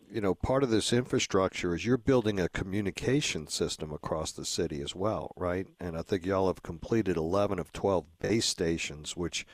you 0.09 0.21
know, 0.21 0.33
part 0.33 0.63
of 0.63 0.69
this 0.69 0.93
infrastructure 0.93 1.75
is 1.75 1.85
you're 1.85 1.97
building 1.97 2.39
a 2.39 2.47
communication 2.47 3.45
system 3.47 3.91
across 3.91 4.31
the 4.31 4.45
city 4.45 4.81
as 4.81 4.95
well, 4.95 5.33
right? 5.35 5.67
And 5.81 5.97
I 5.97 6.01
think 6.01 6.25
y'all 6.25 6.47
have 6.47 6.63
completed 6.63 7.17
11 7.17 7.59
of 7.59 7.73
12 7.73 8.05
base 8.19 8.45
stations, 8.45 9.17
which 9.17 9.45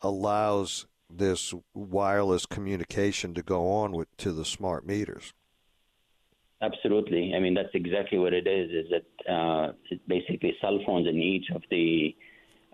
allows 0.00 0.86
this 1.18 1.54
wireless 1.74 2.46
communication 2.46 3.34
to 3.34 3.42
go 3.42 3.70
on 3.70 3.92
with 3.92 4.14
to 4.18 4.32
the 4.32 4.44
smart 4.44 4.86
meters. 4.86 5.32
Absolutely. 6.62 7.34
I 7.34 7.40
mean, 7.40 7.54
that's 7.54 7.74
exactly 7.74 8.18
what 8.18 8.32
it 8.32 8.46
is. 8.46 8.70
Is 8.70 8.90
that 8.90 9.32
uh, 9.32 9.72
basically 10.06 10.54
cell 10.60 10.78
phones 10.86 11.08
in 11.08 11.16
each 11.16 11.46
of 11.54 11.62
the 11.70 12.14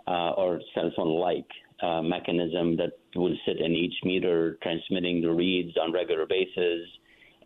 uh, 0.07 0.33
or 0.33 0.61
cell 0.75 0.91
phone-like 0.95 1.49
uh, 1.83 2.03
mechanism 2.03 2.77
that 2.77 2.93
will 3.15 3.35
sit 3.47 3.59
in 3.61 3.73
each 3.73 3.95
meter, 4.05 4.59
transmitting 4.63 5.23
the 5.23 5.31
reads 5.31 5.77
on 5.81 5.93
regular 5.93 6.27
basis, 6.27 6.87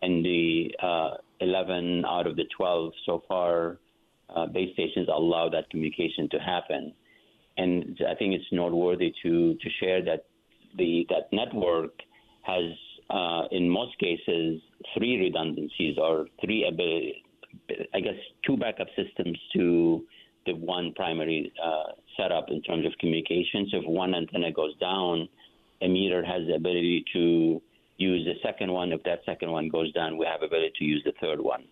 and 0.01 0.23
the 0.23 0.69
uh, 0.81 1.11
11 1.39 2.03
out 2.05 2.27
of 2.27 2.35
the 2.35 2.45
12 2.57 2.91
so 3.05 3.23
far 3.27 3.77
uh, 4.35 4.45
base 4.47 4.73
stations 4.73 5.07
allow 5.07 5.49
that 5.49 5.69
communication 5.69 6.27
to 6.29 6.39
happen. 6.39 6.93
And 7.57 7.99
I 8.09 8.15
think 8.15 8.33
it's 8.33 8.51
noteworthy 8.51 9.13
to 9.23 9.53
to 9.53 9.69
share 9.79 10.03
that 10.05 10.25
the 10.77 11.05
that 11.09 11.31
network 11.31 11.91
has, 12.41 12.71
uh, 13.09 13.43
in 13.51 13.69
most 13.69 13.97
cases, 13.99 14.61
three 14.97 15.17
redundancies 15.19 15.97
or 15.97 16.27
three 16.43 16.65
I 17.93 17.99
guess, 17.99 18.15
two 18.45 18.57
backup 18.57 18.87
systems 18.95 19.37
to 19.53 20.03
the 20.45 20.53
one 20.53 20.93
primary 20.95 21.53
uh, 21.63 21.93
setup 22.17 22.47
in 22.49 22.61
terms 22.61 22.85
of 22.85 22.91
communication. 22.99 23.67
So 23.71 23.77
if 23.77 23.85
one 23.85 24.13
antenna 24.13 24.51
goes 24.51 24.75
down, 24.77 25.29
a 25.81 25.87
meter 25.87 26.23
has 26.23 26.47
the 26.47 26.55
ability 26.55 27.05
to 27.13 27.61
use 27.97 28.25
the 28.25 28.33
second 28.43 28.71
one. 28.71 28.91
If 28.91 29.03
that 29.03 29.19
second 29.25 29.51
one 29.51 29.69
goes 29.69 29.91
down, 29.93 30.17
we 30.17 30.25
have 30.25 30.41
ability 30.41 30.73
to 30.79 30.85
use 30.85 31.01
the 31.05 31.13
third 31.21 31.39
one. 31.39 31.65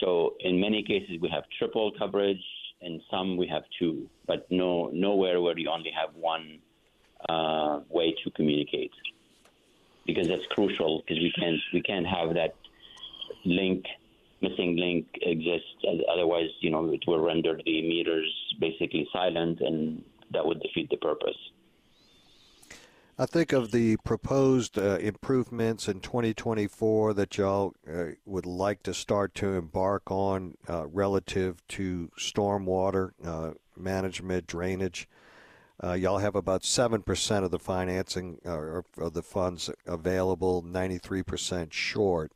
So 0.00 0.34
in 0.40 0.60
many 0.60 0.82
cases, 0.82 1.16
we 1.20 1.28
have 1.30 1.44
triple 1.58 1.92
coverage. 1.98 2.42
In 2.82 3.00
some, 3.10 3.36
we 3.36 3.46
have 3.48 3.62
two, 3.78 4.08
but 4.26 4.46
no 4.50 4.88
nowhere 4.92 5.40
where 5.42 5.58
you 5.58 5.68
only 5.68 5.90
have 5.90 6.14
one 6.14 6.60
uh, 7.28 7.80
way 7.88 8.14
to 8.24 8.30
communicate, 8.32 8.92
because 10.06 10.28
that's 10.28 10.46
crucial. 10.50 11.02
Because 11.02 11.18
we 11.18 11.32
can't 11.38 11.60
we 11.72 11.82
can't 11.82 12.06
have 12.06 12.34
that 12.34 12.54
link 13.44 13.84
missing 14.40 14.76
link 14.76 15.06
exist. 15.22 15.64
Otherwise, 16.10 16.48
you 16.60 16.70
know, 16.70 16.90
it 16.92 17.02
will 17.06 17.20
render 17.20 17.56
the 17.64 17.82
meters 17.82 18.32
basically 18.58 19.08
silent, 19.12 19.60
and 19.60 20.02
that 20.32 20.44
would 20.44 20.60
defeat 20.60 20.88
the 20.90 20.96
purpose. 20.96 21.36
I 23.18 23.26
think 23.26 23.52
of 23.52 23.70
the 23.70 23.98
proposed 23.98 24.78
uh, 24.78 24.96
improvements 24.96 25.88
in 25.88 26.00
2024 26.00 27.12
that 27.12 27.36
y'all 27.36 27.74
uh, 27.86 28.12
would 28.24 28.46
like 28.46 28.82
to 28.84 28.94
start 28.94 29.34
to 29.34 29.52
embark 29.52 30.10
on 30.10 30.54
uh, 30.66 30.86
relative 30.86 31.62
to 31.68 32.10
stormwater 32.18 33.10
uh, 33.22 33.50
management, 33.76 34.46
drainage. 34.46 35.06
Uh, 35.82 35.92
y'all 35.94 36.18
have 36.18 36.34
about 36.34 36.62
7% 36.62 37.44
of 37.44 37.50
the 37.50 37.58
financing 37.58 38.38
uh, 38.44 38.50
or 38.50 38.84
of 38.98 39.14
the 39.14 39.22
funds 39.22 39.70
available, 39.86 40.62
93% 40.62 41.72
short. 41.72 42.32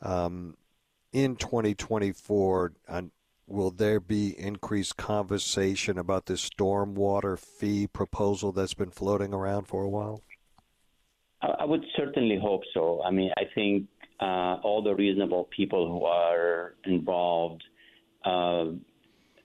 Um, 0.00 0.56
in 1.12 1.36
2024, 1.36 2.72
will 3.46 3.70
there 3.70 4.00
be 4.00 4.38
increased 4.38 4.96
conversation 4.96 5.98
about 5.98 6.26
this 6.26 6.48
stormwater 6.48 7.38
fee 7.38 7.86
proposal 7.86 8.52
that's 8.52 8.74
been 8.74 8.90
floating 8.90 9.34
around 9.34 9.66
for 9.66 9.82
a 9.82 9.88
while? 9.88 10.22
I 11.42 11.64
would 11.64 11.84
certainly 11.96 12.38
hope 12.40 12.62
so. 12.72 13.02
I 13.02 13.10
mean, 13.10 13.30
I 13.36 13.42
think 13.54 13.88
uh, 14.20 14.60
all 14.62 14.82
the 14.82 14.94
reasonable 14.94 15.48
people 15.54 15.90
who 15.90 16.04
are 16.04 16.74
involved, 16.84 17.62
uh, 18.24 18.66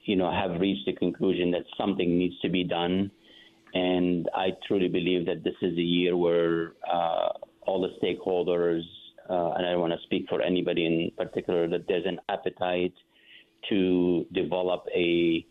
you 0.03 0.15
know, 0.15 0.31
have 0.31 0.59
reached 0.59 0.85
the 0.85 0.93
conclusion 0.93 1.51
that 1.51 1.63
something 1.77 2.17
needs 2.17 2.39
to 2.41 2.49
be 2.49 2.63
done. 2.63 3.11
And 3.75 4.29
I 4.33 4.51
truly 4.67 4.87
believe 4.87 5.25
that 5.25 5.43
this 5.43 5.55
is 5.61 5.77
a 5.77 5.81
year 5.81 6.15
where 6.15 6.71
uh, 6.91 7.29
all 7.67 7.81
the 7.81 7.93
stakeholders, 8.01 8.81
uh, 9.29 9.51
and 9.51 9.67
I 9.67 9.71
don't 9.71 9.81
want 9.81 9.91
to 9.91 9.99
speak 10.03 10.27
for 10.29 10.41
anybody 10.41 10.85
in 10.85 11.11
particular, 11.17 11.67
that 11.67 11.85
there's 11.85 12.05
an 12.05 12.19
appetite 12.29 12.93
to 13.69 14.25
develop 14.31 14.85
a, 14.95 15.45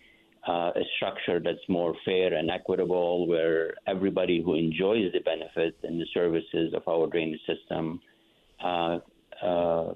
uh, 0.49 0.71
a 0.75 0.83
structure 0.97 1.38
that's 1.38 1.69
more 1.69 1.95
fair 2.07 2.33
and 2.33 2.50
equitable, 2.50 3.26
where 3.26 3.75
everybody 3.87 4.43
who 4.43 4.54
enjoys 4.54 5.12
the 5.12 5.21
benefits 5.21 5.76
and 5.83 6.00
the 6.00 6.07
services 6.14 6.73
of 6.73 6.83
our 6.88 7.07
drainage 7.09 7.40
system 7.47 8.00
uh, 8.64 9.00
uh, 9.43 9.93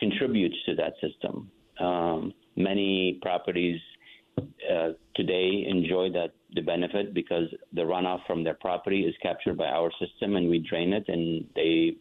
contributes 0.00 0.56
to 0.64 0.74
that 0.76 0.94
system. 1.02 1.50
Um, 1.78 2.32
many 2.56 3.18
properties 3.20 3.80
uh, 4.38 4.92
today 5.14 5.66
enjoy 5.68 6.10
that 6.12 6.30
the 6.54 6.60
benefit 6.60 7.12
because 7.12 7.48
the 7.72 7.82
runoff 7.82 8.24
from 8.26 8.44
their 8.44 8.54
property 8.54 9.00
is 9.00 9.14
captured 9.20 9.56
by 9.56 9.66
our 9.66 9.90
system 10.00 10.36
and 10.36 10.48
we 10.48 10.58
drain 10.58 10.92
it 10.92 11.04
and 11.08 11.46
they 11.54 11.96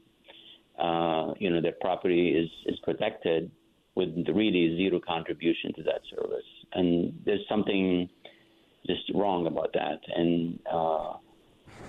uh, 0.80 1.34
you 1.40 1.50
know 1.50 1.62
their 1.62 1.76
property 1.82 2.30
is 2.30 2.50
is 2.72 2.80
protected 2.84 3.50
with 3.96 4.10
really 4.34 4.76
zero 4.76 5.00
contribution 5.00 5.74
to 5.74 5.84
that 5.84 6.02
service. 6.14 6.46
And 6.74 7.18
there's 7.26 7.48
something 7.50 8.10
just 8.86 9.04
wrong 9.14 9.48
about 9.48 9.74
that. 9.74 10.00
And 10.16 10.60
uh, 10.72 11.14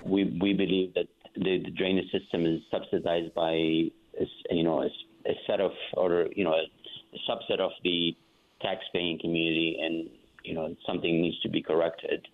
we 0.05 0.37
we 0.41 0.53
believe 0.53 0.93
that 0.95 1.07
the, 1.35 1.61
the, 1.63 1.71
drainage 1.71 2.09
system 2.11 2.45
is 2.45 2.61
subsidized 2.71 3.33
by 3.35 3.53
you 3.53 4.63
know 4.63 4.81
a, 4.81 4.87
a 5.29 5.33
set 5.45 5.59
of 5.59 5.71
or 5.93 6.27
you 6.35 6.43
know 6.43 6.53
a, 6.53 6.63
a 6.63 7.19
subset 7.29 7.59
of 7.59 7.71
the 7.83 8.15
tax-paying 8.61 9.19
community, 9.19 9.77
and 9.79 10.09
you 10.43 10.55
know 10.55 10.75
something 10.85 11.21
needs 11.21 11.39
to 11.41 11.49
be 11.49 11.61
corrected. 11.61 12.25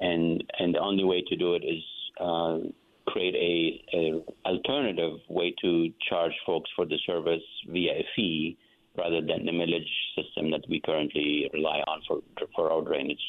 And 0.00 0.44
and 0.58 0.74
the 0.74 0.80
only 0.80 1.04
way 1.04 1.22
to 1.26 1.36
do 1.36 1.54
it 1.54 1.64
is 1.64 1.82
uh, 2.20 2.58
create 3.06 3.34
a, 3.34 3.96
a, 3.96 4.22
alternative 4.48 5.18
way 5.28 5.54
to 5.62 5.90
charge 6.08 6.32
folks 6.44 6.70
for 6.76 6.84
the 6.84 6.98
service 7.06 7.42
via 7.68 7.92
a 7.92 8.06
fee 8.14 8.56
rather 8.96 9.20
than 9.20 9.46
the 9.46 9.52
millage 9.52 9.92
system 10.16 10.50
that 10.50 10.62
we 10.68 10.80
currently 10.84 11.48
rely 11.52 11.82
on 11.86 12.02
for 12.06 12.20
for 12.54 12.70
our 12.70 12.82
drainage. 12.82 13.26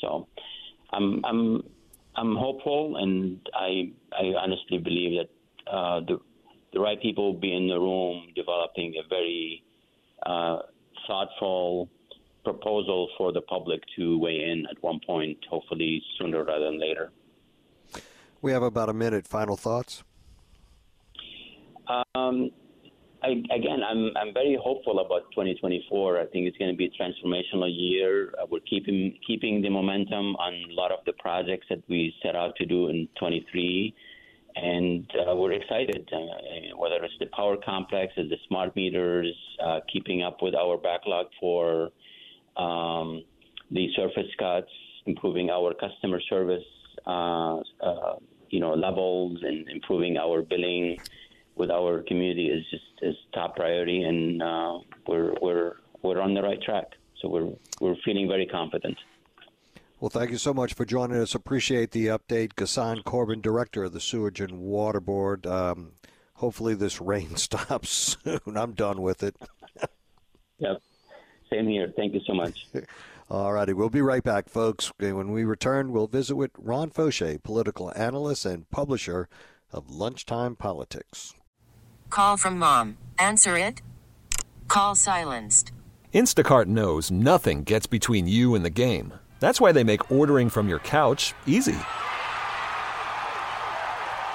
So, 0.00 0.26
I'm 0.92 1.24
I'm 1.24 1.62
I'm 2.16 2.36
hopeful, 2.36 2.96
and 2.96 3.40
I 3.54 3.92
I 4.12 4.34
honestly 4.36 4.78
believe 4.78 5.20
that 5.20 5.70
uh, 5.70 6.00
the 6.00 6.20
the 6.72 6.80
right 6.80 7.00
people 7.00 7.32
will 7.32 7.40
be 7.40 7.54
in 7.54 7.68
the 7.68 7.78
room 7.78 8.28
developing 8.34 8.94
a 8.96 9.08
very 9.08 9.62
uh, 10.24 10.58
thoughtful 11.06 11.88
proposal 12.52 13.08
for 13.16 13.32
the 13.32 13.40
public 13.42 13.80
to 13.96 14.18
weigh 14.18 14.42
in 14.50 14.66
at 14.70 14.82
one 14.82 15.00
point, 15.06 15.38
hopefully 15.48 16.02
sooner 16.18 16.44
rather 16.44 16.66
than 16.66 16.80
later. 16.80 17.10
We 18.42 18.52
have 18.52 18.62
about 18.62 18.88
a 18.88 18.94
minute. 18.94 19.26
Final 19.26 19.56
thoughts. 19.56 20.02
Um, 22.14 22.50
I, 23.22 23.30
again, 23.54 23.80
I'm 23.86 24.16
I'm 24.16 24.32
very 24.32 24.58
hopeful 24.62 25.00
about 25.00 25.30
2024. 25.32 26.18
I 26.18 26.26
think 26.26 26.46
it's 26.46 26.56
going 26.56 26.70
to 26.70 26.76
be 26.76 26.86
a 26.86 27.02
transformational 27.02 27.68
year. 27.70 28.32
Uh, 28.40 28.46
we're 28.50 28.60
keeping 28.60 29.18
keeping 29.26 29.60
the 29.60 29.68
momentum 29.68 30.36
on 30.36 30.54
a 30.70 30.74
lot 30.74 30.90
of 30.90 31.00
the 31.04 31.12
projects 31.14 31.66
that 31.68 31.82
we 31.88 32.14
set 32.22 32.34
out 32.34 32.56
to 32.56 32.64
do 32.64 32.88
in 32.88 33.08
23, 33.18 33.94
and 34.56 35.10
uh, 35.28 35.36
we're 35.36 35.52
excited. 35.52 36.08
Uh, 36.12 36.76
whether 36.78 37.04
it's 37.04 37.14
the 37.20 37.26
power 37.26 37.56
complex, 37.62 38.12
or 38.16 38.24
the 38.24 38.38
smart 38.48 38.74
meters, 38.74 39.34
uh, 39.62 39.80
keeping 39.92 40.22
up 40.22 40.38
with 40.40 40.54
our 40.54 40.78
backlog 40.78 41.26
for 41.38 41.90
um, 42.56 43.22
the 43.70 43.88
surface 43.96 44.30
cuts, 44.38 44.70
improving 45.06 45.50
our 45.50 45.74
customer 45.74 46.20
service, 46.28 46.64
uh, 47.06 47.58
uh, 47.82 48.16
you 48.50 48.60
know, 48.60 48.74
levels, 48.74 49.38
and 49.42 49.68
improving 49.68 50.16
our 50.16 50.42
billing 50.42 50.98
with 51.56 51.70
our 51.70 52.02
community 52.02 52.46
is 52.46 52.64
just 52.70 52.84
is 53.02 53.16
top 53.32 53.56
priority, 53.56 54.02
and 54.02 54.42
uh, 54.42 54.78
we're 55.06 55.34
we're 55.40 55.72
we're 56.02 56.20
on 56.20 56.34
the 56.34 56.42
right 56.42 56.60
track. 56.62 56.86
So 57.20 57.28
we're 57.28 57.50
we're 57.80 57.96
feeling 58.04 58.28
very 58.28 58.46
confident. 58.46 58.96
Well, 60.00 60.08
thank 60.08 60.30
you 60.30 60.38
so 60.38 60.54
much 60.54 60.72
for 60.72 60.86
joining 60.86 61.18
us. 61.18 61.34
Appreciate 61.34 61.90
the 61.90 62.06
update, 62.06 62.54
Ghassan 62.54 63.04
Korban, 63.04 63.42
director 63.42 63.84
of 63.84 63.92
the 63.92 64.00
Sewerage 64.00 64.40
and 64.40 64.58
Water 64.60 64.98
Board. 64.98 65.46
Um, 65.46 65.92
hopefully, 66.34 66.74
this 66.74 67.00
rain 67.02 67.36
stops 67.36 68.16
soon. 68.24 68.56
I'm 68.56 68.72
done 68.72 69.02
with 69.02 69.22
it. 69.22 69.36
yep. 70.58 70.80
Same 71.52 71.66
here. 71.66 71.92
Thank 71.96 72.14
you 72.14 72.20
so 72.26 72.34
much. 72.34 72.66
All 73.30 73.52
righty. 73.52 73.72
We'll 73.72 73.90
be 73.90 74.00
right 74.00 74.22
back, 74.24 74.48
folks. 74.48 74.90
When 74.98 75.30
we 75.30 75.44
return, 75.44 75.92
we'll 75.92 76.08
visit 76.08 76.36
with 76.36 76.50
Ron 76.58 76.90
Faucheux, 76.90 77.42
political 77.42 77.92
analyst 77.94 78.44
and 78.44 78.68
publisher 78.70 79.28
of 79.72 79.88
Lunchtime 79.88 80.56
Politics. 80.56 81.34
Call 82.08 82.36
from 82.36 82.58
mom. 82.58 82.96
Answer 83.18 83.56
it. 83.56 83.82
Call 84.66 84.96
silenced. 84.96 85.70
Instacart 86.12 86.66
knows 86.66 87.10
nothing 87.10 87.62
gets 87.62 87.86
between 87.86 88.26
you 88.26 88.56
and 88.56 88.64
the 88.64 88.70
game. 88.70 89.14
That's 89.38 89.60
why 89.60 89.70
they 89.70 89.84
make 89.84 90.10
ordering 90.10 90.48
from 90.48 90.68
your 90.68 90.80
couch 90.80 91.34
easy. 91.46 91.78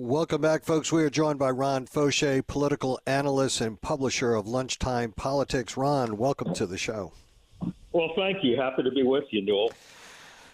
Welcome 0.00 0.42
back, 0.42 0.62
folks. 0.62 0.92
We 0.92 1.02
are 1.02 1.10
joined 1.10 1.40
by 1.40 1.50
Ron 1.50 1.84
Faucheux, 1.84 2.46
political 2.46 3.00
analyst 3.04 3.60
and 3.60 3.80
publisher 3.80 4.36
of 4.36 4.46
Lunchtime 4.46 5.10
Politics. 5.10 5.76
Ron, 5.76 6.16
welcome 6.16 6.54
to 6.54 6.66
the 6.66 6.78
show. 6.78 7.14
Well, 7.90 8.12
thank 8.14 8.44
you. 8.44 8.56
Happy 8.56 8.84
to 8.84 8.92
be 8.92 9.02
with 9.02 9.24
you, 9.30 9.42
Newell. 9.42 9.72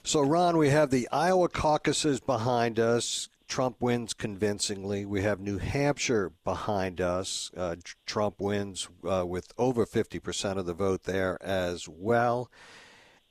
So, 0.02 0.22
Ron, 0.22 0.57
we 0.57 0.70
have 0.70 0.88
the 0.88 1.07
Iowa 1.12 1.50
caucuses 1.50 2.20
behind 2.20 2.80
us. 2.80 3.28
Trump 3.46 3.83
wins 3.83 4.14
convincingly. 4.14 5.04
We 5.04 5.20
have 5.24 5.40
New 5.40 5.59
Hampshire 5.59 6.33
behind 6.42 7.02
us. 7.02 7.50
Uh, 7.54 7.76
Trump 8.07 8.37
wins 8.40 8.88
uh, 9.07 9.26
with 9.26 9.52
over 9.59 9.85
50% 9.85 10.57
of 10.57 10.64
the 10.64 10.72
vote 10.72 11.02
there 11.02 11.37
as 11.42 11.87
well. 11.87 12.50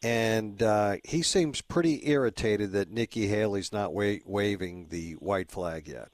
And 0.03 0.61
uh, 0.61 0.97
he 1.03 1.21
seems 1.21 1.61
pretty 1.61 2.07
irritated 2.09 2.73
that 2.73 2.91
Nikki 2.91 3.27
Haley's 3.27 3.71
not 3.71 3.93
wa- 3.93 4.17
waving 4.25 4.87
the 4.89 5.13
white 5.13 5.49
flag 5.49 5.87
yet. 5.87 6.09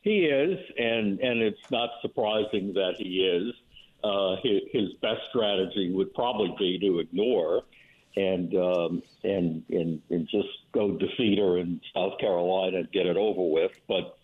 He 0.00 0.24
is, 0.26 0.58
and, 0.78 1.20
and 1.20 1.40
it's 1.40 1.70
not 1.70 1.90
surprising 2.02 2.72
that 2.74 2.94
he 2.98 3.20
is 3.20 3.54
uh, 4.04 4.36
his, 4.42 4.60
his, 4.70 4.92
best 5.00 5.22
strategy 5.30 5.90
would 5.92 6.12
probably 6.12 6.54
be 6.58 6.78
to 6.78 6.98
ignore 6.98 7.62
and 8.16 8.54
um, 8.54 9.02
and 9.24 9.64
and 9.70 10.00
and 10.10 10.28
just 10.28 10.48
go 10.72 10.96
defeat 10.98 11.38
her 11.38 11.58
in 11.58 11.80
South 11.94 12.18
Carolina 12.18 12.78
and 12.78 12.92
get 12.92 13.06
it 13.06 13.16
over 13.16 13.42
with. 13.50 13.72
But 13.88 14.18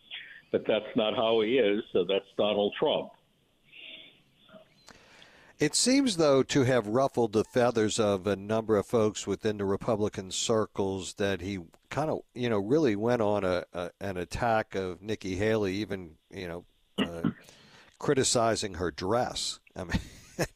but 0.53 0.67
that's 0.67 0.95
not 0.97 1.17
how 1.17 1.41
he 1.41 1.59
is. 1.59 1.83
So 1.93 2.05
that's 2.05 2.27
Donald 2.37 2.75
Trump. 2.79 3.11
It 5.61 5.75
seems, 5.75 6.17
though, 6.17 6.43
to 6.45 6.63
have 6.63 6.87
ruffled 6.87 7.35
the 7.35 7.45
feathers 7.45 8.01
of 8.01 8.27
a 8.27 8.35
number 8.35 8.79
of 8.79 8.87
folks 8.87 9.27
within 9.27 9.59
the 9.59 9.67
Republican 9.67 10.31
circles 10.31 11.15
that 11.15 11.43
he 11.43 11.59
kind 11.91 12.09
of, 12.09 12.21
you 12.35 12.49
know, 12.49 12.59
really 12.59 12.97
went 12.97 13.21
on 13.21 13.45
a, 13.45 13.65
a 13.75 13.91
an 14.01 14.17
attack 14.17 14.75
of 14.75 15.03
Nikki 15.03 15.37
Haley, 15.37 15.75
even, 15.75 16.13
you 16.31 16.49
know, 16.49 16.65
uh, 16.97 17.31
criticizing 17.99 18.75
her 18.75 18.91
dress. 18.91 19.61
I 19.77 19.85
mean, 19.85 20.01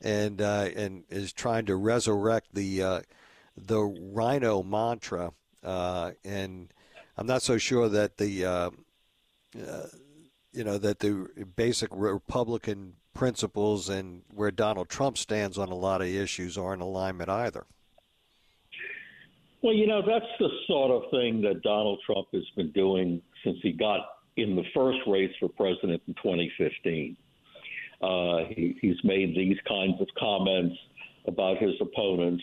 and 0.00 0.40
uh, 0.40 0.70
and 0.74 1.04
is 1.10 1.34
trying 1.34 1.66
to 1.66 1.76
resurrect 1.76 2.54
the 2.54 2.82
uh, 2.82 3.00
the 3.54 3.80
RINO 3.80 4.62
mantra. 4.62 5.32
Uh, 5.62 6.12
and 6.24 6.72
I'm 7.18 7.26
not 7.26 7.42
so 7.42 7.58
sure 7.58 7.86
that 7.90 8.16
the 8.16 8.46
uh, 8.46 8.70
uh, 9.62 9.86
you 10.54 10.64
know 10.64 10.78
that 10.78 11.00
the 11.00 11.28
basic 11.54 11.90
Republican 11.92 12.94
principles 13.14 13.88
and 13.88 14.22
where 14.32 14.50
Donald 14.50 14.88
Trump 14.88 15.18
stands 15.18 15.58
on 15.58 15.70
a 15.70 15.74
lot 15.74 16.00
of 16.00 16.08
issues 16.08 16.56
are 16.56 16.74
in 16.74 16.80
alignment 16.80 17.28
either. 17.28 17.66
Well, 19.62 19.74
you 19.74 19.86
know, 19.86 20.02
that's 20.04 20.26
the 20.40 20.48
sort 20.66 20.90
of 20.90 21.10
thing 21.10 21.40
that 21.42 21.62
Donald 21.62 22.00
Trump 22.04 22.26
has 22.32 22.42
been 22.56 22.72
doing 22.72 23.22
since 23.44 23.58
he 23.62 23.72
got 23.72 24.00
in 24.36 24.56
the 24.56 24.64
first 24.74 24.98
race 25.06 25.30
for 25.38 25.48
president 25.48 26.02
in 26.08 26.14
2015. 26.14 27.16
Uh, 28.02 28.48
he, 28.48 28.76
he's 28.80 28.96
made 29.04 29.36
these 29.36 29.58
kinds 29.68 30.00
of 30.00 30.08
comments 30.18 30.74
about 31.28 31.58
his 31.58 31.74
opponents. 31.80 32.42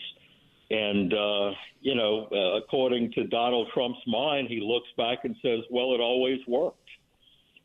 And, 0.70 1.12
uh, 1.12 1.50
you 1.82 1.94
know, 1.94 2.28
uh, 2.32 2.56
according 2.58 3.12
to 3.12 3.26
Donald 3.26 3.68
Trump's 3.74 4.00
mind, 4.06 4.48
he 4.48 4.60
looks 4.60 4.88
back 4.96 5.18
and 5.24 5.36
says, 5.42 5.60
well, 5.70 5.92
it 5.94 6.00
always 6.00 6.38
worked. 6.48 6.78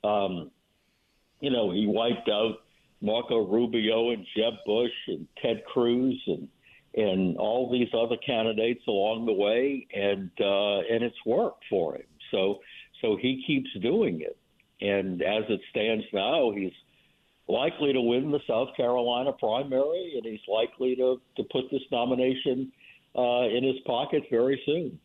Um, 0.04 0.52
you 1.40 1.52
know, 1.52 1.72
he 1.72 1.86
wiped 1.88 2.28
out 2.28 2.65
Marco 3.06 3.46
Rubio 3.46 4.12
and 4.12 4.26
Jeb 4.36 4.54
Bush 4.66 4.92
and 5.08 5.28
Ted 5.42 5.64
Cruz 5.66 6.22
and 6.28 6.48
and 6.98 7.36
all 7.38 7.70
these 7.70 7.90
other 7.94 8.16
candidates 8.26 8.82
along 8.88 9.26
the 9.26 9.34
way, 9.34 9.86
and 9.94 10.32
uh, 10.40 10.80
and 10.94 11.04
it's 11.04 11.26
worked 11.26 11.64
for 11.70 11.96
him. 11.96 12.06
So 12.32 12.60
so 13.02 13.18
he 13.22 13.44
keeps 13.46 13.70
doing 13.82 14.22
it. 14.22 14.38
And 14.82 15.22
as 15.22 15.44
it 15.50 15.62
stands 15.70 16.06
now, 16.14 16.52
he's 16.52 16.74
likely 17.48 17.94
to 17.94 18.02
win 18.02 18.32
the 18.32 18.40
South 18.48 18.70
Carolina 18.76 19.32
primary, 19.34 20.14
and 20.16 20.26
he's 20.26 20.46
likely 20.48 20.96
to, 20.96 21.22
to 21.38 21.44
put 21.52 21.66
this 21.72 21.82
nomination 21.92 22.72
uh, 23.18 23.48
in 23.48 23.64
his 23.64 23.80
pocket 23.86 24.24
very 24.30 24.62
soon. 24.66 25.00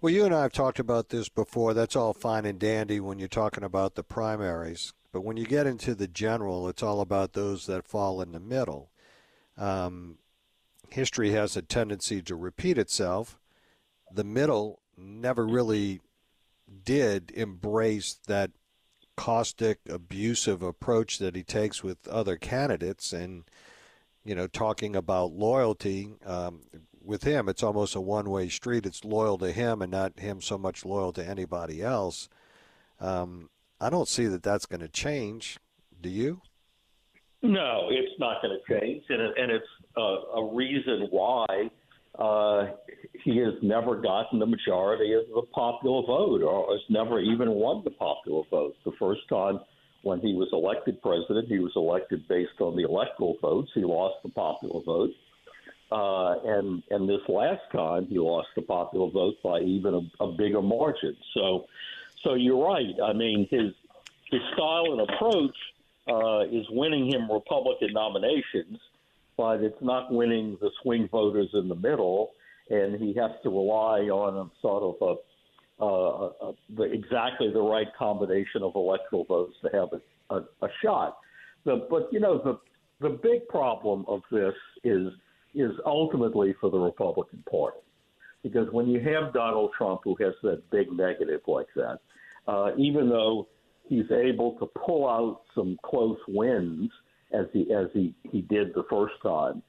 Well, 0.00 0.12
you 0.12 0.24
and 0.24 0.34
I 0.34 0.42
have 0.42 0.52
talked 0.52 0.78
about 0.78 1.10
this 1.10 1.28
before. 1.28 1.74
That's 1.74 1.94
all 1.94 2.14
fine 2.14 2.46
and 2.46 2.58
dandy 2.58 3.00
when 3.00 3.18
you're 3.18 3.28
talking 3.28 3.64
about 3.64 3.96
the 3.96 4.02
primaries. 4.02 4.94
But 5.12 5.22
when 5.22 5.36
you 5.36 5.44
get 5.44 5.66
into 5.66 5.94
the 5.94 6.08
general, 6.08 6.68
it's 6.68 6.82
all 6.82 7.00
about 7.00 7.32
those 7.32 7.66
that 7.66 7.86
fall 7.86 8.20
in 8.20 8.32
the 8.32 8.40
middle. 8.40 8.90
Um, 9.56 10.18
history 10.88 11.32
has 11.32 11.56
a 11.56 11.62
tendency 11.62 12.22
to 12.22 12.36
repeat 12.36 12.78
itself. 12.78 13.38
The 14.12 14.24
middle 14.24 14.80
never 14.96 15.46
really 15.46 16.00
did 16.84 17.32
embrace 17.32 18.18
that 18.26 18.52
caustic, 19.16 19.80
abusive 19.88 20.62
approach 20.62 21.18
that 21.18 21.36
he 21.36 21.42
takes 21.42 21.82
with 21.82 22.06
other 22.08 22.36
candidates, 22.36 23.12
and 23.12 23.44
you 24.24 24.34
know, 24.34 24.46
talking 24.46 24.94
about 24.94 25.32
loyalty 25.32 26.14
um, 26.24 26.62
with 27.02 27.24
him, 27.24 27.48
it's 27.48 27.62
almost 27.62 27.94
a 27.94 28.00
one-way 28.00 28.48
street. 28.48 28.86
It's 28.86 29.04
loyal 29.04 29.38
to 29.38 29.52
him, 29.52 29.82
and 29.82 29.90
not 29.90 30.18
him 30.20 30.40
so 30.40 30.58
much 30.58 30.84
loyal 30.84 31.12
to 31.14 31.26
anybody 31.26 31.82
else. 31.82 32.28
Um, 33.00 33.50
I 33.80 33.90
don't 33.90 34.08
see 34.08 34.26
that 34.26 34.42
that's 34.42 34.66
going 34.66 34.80
to 34.80 34.88
change. 34.88 35.58
Do 36.00 36.08
you? 36.08 36.42
No, 37.42 37.88
it's 37.90 38.18
not 38.18 38.42
going 38.42 38.58
to 38.58 38.80
change, 38.80 39.02
and, 39.08 39.22
it, 39.22 39.34
and 39.38 39.50
it's 39.50 39.66
uh, 39.96 40.40
a 40.40 40.54
reason 40.54 41.08
why 41.10 41.70
uh, 42.18 42.66
he 43.24 43.38
has 43.38 43.54
never 43.62 43.96
gotten 43.96 44.38
the 44.38 44.46
majority 44.46 45.14
of 45.14 45.22
the 45.34 45.42
popular 45.54 46.02
vote 46.06 46.42
or 46.42 46.72
has 46.72 46.82
never 46.90 47.20
even 47.20 47.50
won 47.52 47.82
the 47.84 47.90
popular 47.92 48.42
vote. 48.50 48.74
The 48.84 48.92
first 48.98 49.22
time 49.30 49.60
when 50.02 50.20
he 50.20 50.34
was 50.34 50.48
elected 50.52 51.00
president, 51.00 51.48
he 51.48 51.58
was 51.58 51.72
elected 51.76 52.26
based 52.28 52.60
on 52.60 52.76
the 52.76 52.84
electoral 52.84 53.36
votes. 53.40 53.70
He 53.74 53.84
lost 53.84 54.16
the 54.22 54.30
popular 54.30 54.82
vote. 54.84 55.10
Uh, 55.92 56.34
and 56.44 56.82
and 56.90 57.08
this 57.08 57.20
last 57.28 57.62
time 57.72 58.06
he 58.06 58.18
lost 58.18 58.48
the 58.54 58.62
popular 58.62 59.10
vote 59.10 59.34
by 59.42 59.60
even 59.60 59.94
a, 59.94 60.24
a 60.24 60.32
bigger 60.32 60.62
margin. 60.62 61.16
So, 61.34 61.66
so 62.22 62.34
you're 62.34 62.64
right. 62.64 62.94
I 63.02 63.12
mean, 63.12 63.46
his 63.50 63.72
his 64.30 64.40
style 64.54 64.92
and 64.92 65.00
approach 65.00 65.56
uh, 66.08 66.40
is 66.46 66.66
winning 66.70 67.08
him 67.12 67.30
Republican 67.30 67.92
nominations, 67.92 68.78
but 69.36 69.60
it's 69.62 69.80
not 69.80 70.12
winning 70.12 70.56
the 70.60 70.70
swing 70.82 71.08
voters 71.10 71.48
in 71.54 71.68
the 71.68 71.74
middle, 71.74 72.30
and 72.68 73.00
he 73.00 73.14
has 73.14 73.30
to 73.42 73.48
rely 73.48 74.00
on 74.08 74.36
a 74.36 74.50
sort 74.60 74.82
of 74.82 75.18
a, 75.80 75.84
uh, 75.84 76.52
the, 76.76 76.84
exactly 76.84 77.50
the 77.52 77.60
right 77.60 77.88
combination 77.98 78.62
of 78.62 78.72
electoral 78.74 79.24
votes 79.24 79.54
to 79.62 79.70
have 79.72 79.88
a, 79.92 80.34
a, 80.34 80.66
a 80.66 80.68
shot. 80.82 81.18
The, 81.64 81.86
but 81.90 82.08
you 82.12 82.20
know 82.20 82.38
the 82.38 82.58
the 83.00 83.16
big 83.22 83.48
problem 83.48 84.04
of 84.08 84.20
this 84.30 84.54
is 84.84 85.08
is 85.54 85.72
ultimately 85.84 86.54
for 86.60 86.70
the 86.70 86.78
Republican 86.78 87.42
Party, 87.50 87.80
because 88.42 88.68
when 88.72 88.86
you 88.86 89.00
have 89.00 89.32
Donald 89.32 89.70
Trump 89.76 90.02
who 90.04 90.16
has 90.20 90.34
that 90.42 90.70
big 90.70 90.92
negative 90.92 91.40
like 91.46 91.66
that, 91.76 91.98
uh, 92.46 92.70
even 92.76 93.08
though 93.08 93.48
he's 93.88 94.10
able 94.10 94.52
to 94.58 94.66
pull 94.86 95.08
out 95.08 95.42
some 95.54 95.78
close 95.84 96.18
wins 96.28 96.90
as 97.32 97.46
he 97.52 97.72
as 97.72 97.86
he, 97.92 98.14
he 98.30 98.42
did 98.42 98.74
the 98.74 98.84
first 98.88 99.14
time. 99.22 99.62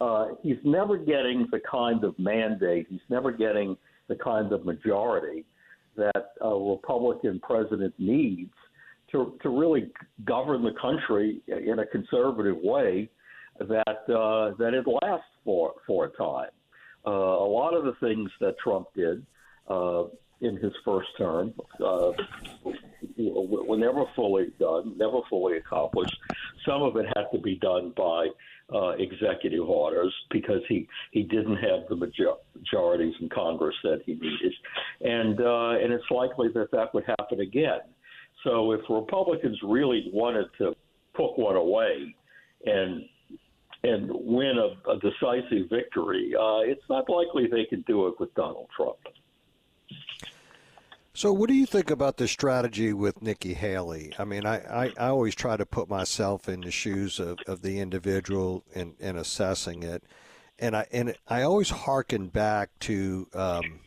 Uh, 0.00 0.28
he's 0.42 0.58
never 0.64 0.96
getting 0.96 1.48
the 1.50 1.60
kind 1.68 2.04
of 2.04 2.16
mandate. 2.18 2.86
He's 2.88 3.00
never 3.08 3.32
getting 3.32 3.76
the 4.08 4.14
kind 4.14 4.52
of 4.52 4.64
majority 4.64 5.44
that 5.96 6.32
a 6.40 6.48
Republican 6.48 7.40
president 7.40 7.94
needs 7.98 8.52
to 9.12 9.36
to 9.42 9.48
really 9.48 9.90
govern 10.24 10.62
the 10.62 10.74
country 10.80 11.40
in 11.48 11.78
a 11.80 11.86
conservative 11.86 12.56
way 12.62 13.08
that 13.58 13.88
uh, 13.88 14.54
that 14.58 14.74
it 14.74 14.86
lasts 15.02 15.26
for 15.44 15.74
for 15.86 16.06
a 16.06 16.10
time. 16.10 16.50
Uh, 17.06 17.10
a 17.10 17.48
lot 17.48 17.74
of 17.74 17.84
the 17.84 17.94
things 18.00 18.30
that 18.40 18.54
Trump 18.62 18.86
did 18.94 19.24
uh, 19.68 20.04
in 20.40 20.56
his 20.56 20.72
first 20.84 21.08
term 21.16 21.52
uh, 21.84 22.12
were 23.16 23.76
never 23.76 24.04
fully 24.14 24.46
done, 24.58 24.96
never 24.96 25.20
fully 25.28 25.56
accomplished. 25.56 26.16
Some 26.66 26.82
of 26.82 26.96
it 26.96 27.06
had 27.16 27.24
to 27.32 27.38
be 27.38 27.56
done 27.56 27.92
by 27.96 28.28
uh, 28.72 28.90
executive 28.90 29.68
orders 29.68 30.14
because 30.30 30.60
he, 30.68 30.86
he 31.12 31.22
didn't 31.22 31.56
have 31.56 31.88
the 31.88 31.96
major- 31.96 32.34
majorities 32.54 33.14
in 33.20 33.28
Congress 33.30 33.74
that 33.82 34.00
he 34.04 34.14
needed, 34.14 34.52
and 35.00 35.40
uh, 35.40 35.70
and 35.82 35.92
it's 35.92 36.10
likely 36.10 36.48
that 36.54 36.70
that 36.72 36.92
would 36.94 37.04
happen 37.18 37.40
again. 37.40 37.80
So 38.44 38.72
if 38.72 38.80
Republicans 38.88 39.58
really 39.64 40.10
wanted 40.12 40.46
to 40.58 40.74
put 41.14 41.38
one 41.38 41.56
away 41.56 42.14
and 42.64 43.02
and 43.84 44.10
win 44.10 44.58
a, 44.58 44.90
a 44.90 44.98
decisive 44.98 45.70
victory, 45.70 46.34
uh, 46.38 46.60
it's 46.60 46.82
not 46.90 47.08
likely 47.08 47.46
they 47.50 47.64
could 47.70 47.84
do 47.86 48.08
it 48.08 48.14
with 48.20 48.34
Donald 48.34 48.68
Trump. 48.76 48.98
So, 51.18 51.32
what 51.32 51.48
do 51.48 51.54
you 51.54 51.66
think 51.66 51.90
about 51.90 52.16
the 52.16 52.28
strategy 52.28 52.92
with 52.92 53.20
Nikki 53.20 53.52
Haley? 53.52 54.12
I 54.20 54.24
mean, 54.24 54.46
I, 54.46 54.58
I, 54.58 54.92
I 54.96 55.08
always 55.08 55.34
try 55.34 55.56
to 55.56 55.66
put 55.66 55.88
myself 55.88 56.48
in 56.48 56.60
the 56.60 56.70
shoes 56.70 57.18
of, 57.18 57.40
of 57.48 57.60
the 57.60 57.80
individual 57.80 58.62
and, 58.72 58.94
and 59.00 59.18
assessing 59.18 59.82
it. 59.82 60.04
And 60.60 60.76
I 60.76 60.86
and 60.92 61.16
I 61.26 61.42
always 61.42 61.70
hearken 61.70 62.28
back 62.28 62.70
to 62.82 63.26
um, 63.34 63.80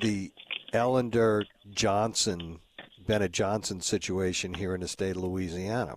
the 0.00 0.30
Ellender 0.72 1.44
Johnston, 1.72 2.60
Bennett 3.04 3.32
Johnston 3.32 3.80
situation 3.80 4.54
here 4.54 4.76
in 4.76 4.82
the 4.82 4.86
state 4.86 5.16
of 5.16 5.24
Louisiana. 5.24 5.94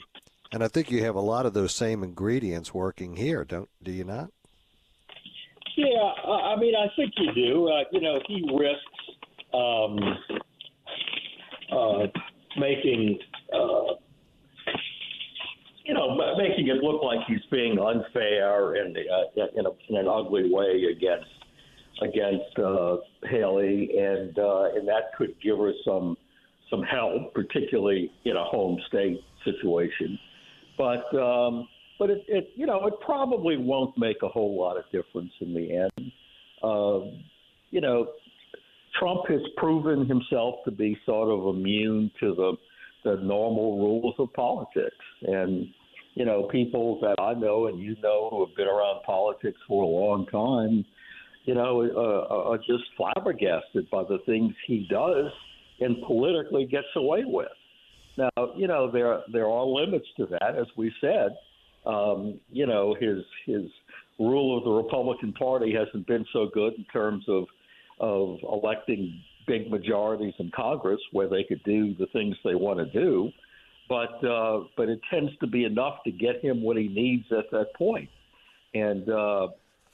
And 0.52 0.64
I 0.64 0.70
think 0.70 0.90
you 0.90 1.04
have 1.04 1.14
a 1.14 1.22
lot 1.22 1.46
of 1.46 1.54
those 1.54 1.76
same 1.76 2.02
ingredients 2.02 2.74
working 2.74 3.16
here, 3.16 3.46
don't 3.46 3.70
do 3.84 3.92
you 3.92 4.06
not? 4.06 4.32
Yeah, 5.78 6.12
I 6.28 6.56
mean, 6.58 6.74
I 6.76 6.88
think 6.96 7.14
you 7.18 7.34
do. 7.34 7.70
Uh, 7.70 7.84
you 7.92 8.02
know, 8.02 8.20
he 8.28 8.44
risks 8.54 8.91
um, 9.54 9.98
uh, 11.72 12.08
making 12.58 13.20
uh, 13.54 13.94
you 15.86 15.94
know 15.94 16.16
making 16.38 16.68
it 16.68 16.84
look 16.84 17.02
like 17.04 17.20
he's 17.28 17.46
being 17.52 17.78
unfair 17.80 18.76
and 18.76 18.98
uh, 18.98 19.42
in, 19.56 19.66
a, 19.66 19.70
in 19.90 19.98
an 19.98 20.08
ugly 20.08 20.50
way 20.52 20.84
against 20.96 21.30
against 22.02 22.58
uh, 22.58 22.98
Haley, 23.30 23.92
and 23.98 24.38
uh, 24.38 24.74
and 24.76 24.88
that 24.88 25.16
could 25.18 25.36
give 25.42 25.58
her 25.58 25.72
some 25.86 26.18
some 26.70 26.82
help, 26.84 27.34
particularly 27.34 28.12
in 28.26 28.36
a 28.36 28.44
home 28.44 28.80
state 28.88 29.20
situation. 29.44 30.18
But 30.78 31.14
um, 31.18 31.68
but 32.00 32.10
it, 32.10 32.24
it 32.28 32.50
you 32.56 32.66
know 32.66 32.86
it 32.88 32.94
probably 33.06 33.58
won't 33.58 33.98
make 33.98 34.18
a 34.24 34.28
whole 34.28 34.60
lot 34.60 34.78
of 34.78 34.84
difference 34.92 35.32
in 35.40 35.54
the 35.54 35.76
end. 35.76 36.12
Uh, 36.64 37.12
you 37.70 37.82
know, 37.82 38.08
Trump 39.00 39.22
has 39.30 39.42
proven 39.58 40.06
himself 40.06 40.56
to 40.66 40.72
be 40.72 40.98
sort 41.06 41.30
of 41.30 41.56
immune 41.56 42.12
to 42.20 42.36
the 42.36 42.54
the 43.04 43.16
normal 43.24 43.80
rules 43.80 44.14
of 44.20 44.32
politics, 44.34 44.96
and 45.24 45.68
you 46.14 46.26
know, 46.26 46.48
people 46.52 47.00
that 47.02 47.16
I 47.20 47.34
know 47.34 47.68
and 47.68 47.80
you 47.80 47.96
know 48.02 48.30
who 48.30 48.46
have 48.46 48.56
been 48.56 48.68
around 48.68 49.04
politics 49.04 49.58
for 49.68 49.84
a 49.84 49.88
long 49.88 50.26
time, 50.28 50.86
you 51.46 51.56
know, 51.56 51.82
uh, 51.82 52.50
are 52.50 52.58
just 52.58 52.84
flabbergasted 52.98 53.90
by 53.90 54.04
the 54.04 54.20
things 54.26 54.54
he 54.68 54.88
does 54.90 55.32
and 55.80 56.02
politically 56.06 56.66
gets 56.66 56.88
away 56.96 57.24
with. 57.26 57.48
Now, 58.18 58.30
you 58.56 58.68
know, 58.68 58.92
there 58.92 59.22
there 59.32 59.48
are 59.48 59.66
limits 59.66 60.08
to 60.18 60.26
that, 60.28 60.56
as 60.60 60.68
we 60.76 60.92
said. 61.00 61.36
Um, 61.86 62.40
you 62.52 62.68
know, 62.68 62.96
his 63.00 63.24
his 63.46 63.64
rule 64.20 64.58
of 64.58 64.66
the 64.66 64.70
Republican 64.70 65.34
Party 65.34 65.74
hasn't 65.74 66.06
been 66.06 66.26
so 66.34 66.50
good 66.54 66.74
in 66.74 66.86
terms 66.94 67.24
of 67.28 67.46
of 68.02 68.40
electing 68.52 69.22
big 69.48 69.72
majorities 69.72 70.34
in 70.40 70.52
Congress 70.56 71.00
where 71.14 71.30
they 71.30 71.44
could 71.44 71.64
do 71.64 71.96
the 71.96 72.08
things 72.08 72.36
they 72.44 72.56
want 72.56 72.80
to 72.80 72.86
do, 72.86 73.32
but 73.88 74.24
uh, 74.26 74.62
but 74.76 74.90
it 74.90 75.00
tends 75.10 75.32
to 75.40 75.48
be 75.48 75.64
enough 75.66 76.04
to 76.06 76.12
get 76.12 76.44
him 76.44 76.62
what 76.62 76.78
he 76.78 76.90
needs 76.90 77.26
at 77.32 77.50
that 77.52 77.74
point. 77.76 78.10
and 78.74 79.10
uh, 79.10 79.48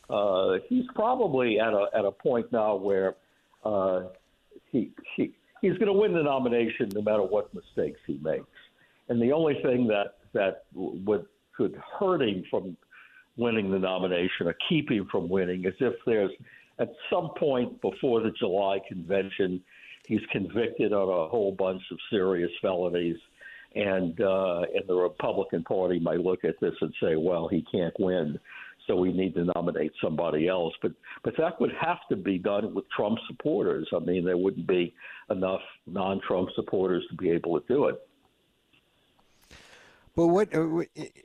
uh, 0.10 0.58
he's 0.70 0.86
probably 0.96 1.60
at 1.60 1.74
a 1.74 1.88
at 1.96 2.06
a 2.06 2.12
point 2.12 2.52
now 2.52 2.76
where 2.76 3.15
uh, 3.65 4.04
he 4.72 4.91
he 5.15 5.34
he's 5.62 5.74
going 5.74 5.88
to 5.88 5.93
win 5.93 6.13
the 6.13 6.24
nomination 6.24 6.89
no 6.93 7.02
matter 7.02 7.24
what 7.24 7.54
mistakes 7.54 8.00
he 8.06 8.20
makes, 8.22 8.46
and 9.10 9.22
the 9.22 9.32
only 9.32 9.56
thing 9.63 9.88
that 9.88 10.17
that 10.34 10.65
would 10.74 11.26
could 11.56 11.80
hurt 12.00 12.22
him 12.22 12.43
from 12.50 12.78
winning 13.38 13.72
the 13.72 13.80
nomination 13.80 14.48
or 14.48 14.56
keep 14.70 14.91
him 14.91 15.08
from 15.12 15.30
winning 15.30 15.65
is 15.65 15.74
if 15.80 15.93
there's 16.06 16.32
at 16.80 16.90
some 17.10 17.32
point 17.38 17.82
before 17.82 18.22
the 18.22 18.32
July 18.32 18.80
convention, 18.88 19.62
he's 20.08 20.22
convicted 20.32 20.94
on 20.94 21.10
a 21.10 21.30
whole 21.30 21.52
bunch 21.52 21.82
of 21.92 21.98
serious 22.10 22.52
felonies, 22.62 23.18
and 23.76 24.20
uh, 24.22 24.62
and 24.74 24.88
the 24.88 24.96
Republican 24.96 25.63
Party 25.63 26.00
might 26.00 26.20
look 26.20 26.44
at 26.44 26.60
this 26.62 26.74
and 26.82 26.94
say, 27.02 27.16
well, 27.16 27.48
he 27.48 27.66
can't 27.72 27.94
win, 28.00 28.40
so 28.86 28.96
we 28.96 29.12
need 29.12 29.36
to 29.36 29.46
nominate 29.56 29.92
somebody 30.02 30.48
else. 30.48 30.74
But 30.82 30.94
but 31.24 31.34
that 31.38 31.60
would 31.60 31.74
have 31.80 32.00
to 32.10 32.16
be 32.16 32.38
done 32.38 32.74
with 32.74 32.86
Trump 32.96 33.18
supporters. 33.28 33.88
I 33.96 34.00
mean, 34.00 34.24
there 34.24 34.38
wouldn't 34.38 34.68
be 34.68 34.94
enough 35.30 35.62
non-Trump 35.86 36.50
supporters 36.56 37.04
to 37.10 37.16
be 37.18 37.30
able 37.32 37.60
to 37.60 37.68
do 37.68 37.86
it. 37.86 37.96
But 40.16 40.28
what, 40.28 40.56
uh, 40.56 40.66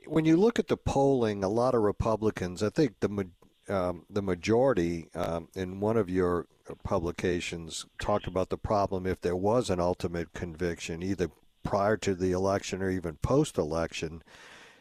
when 0.05 0.25
you 0.25 0.37
look 0.37 0.59
at 0.59 0.67
the 0.67 0.77
polling, 0.77 1.43
a 1.43 1.49
lot 1.49 1.73
of 1.73 1.81
Republicans, 1.81 2.61
I 2.61 2.69
think 2.69 2.99
the 2.99 3.27
um, 3.69 4.05
the 4.09 4.21
majority 4.21 5.09
um, 5.15 5.47
in 5.55 5.79
one 5.79 5.97
of 5.97 6.09
your 6.09 6.47
publications 6.83 7.85
talked 7.99 8.27
about 8.27 8.49
the 8.49 8.57
problem 8.57 9.05
if 9.05 9.21
there 9.21 9.35
was 9.35 9.69
an 9.69 9.79
ultimate 9.79 10.33
conviction, 10.33 11.03
either 11.03 11.29
prior 11.63 11.97
to 11.97 12.13
the 12.13 12.31
election 12.31 12.81
or 12.81 12.89
even 12.89 13.15
post 13.15 13.57
election. 13.57 14.23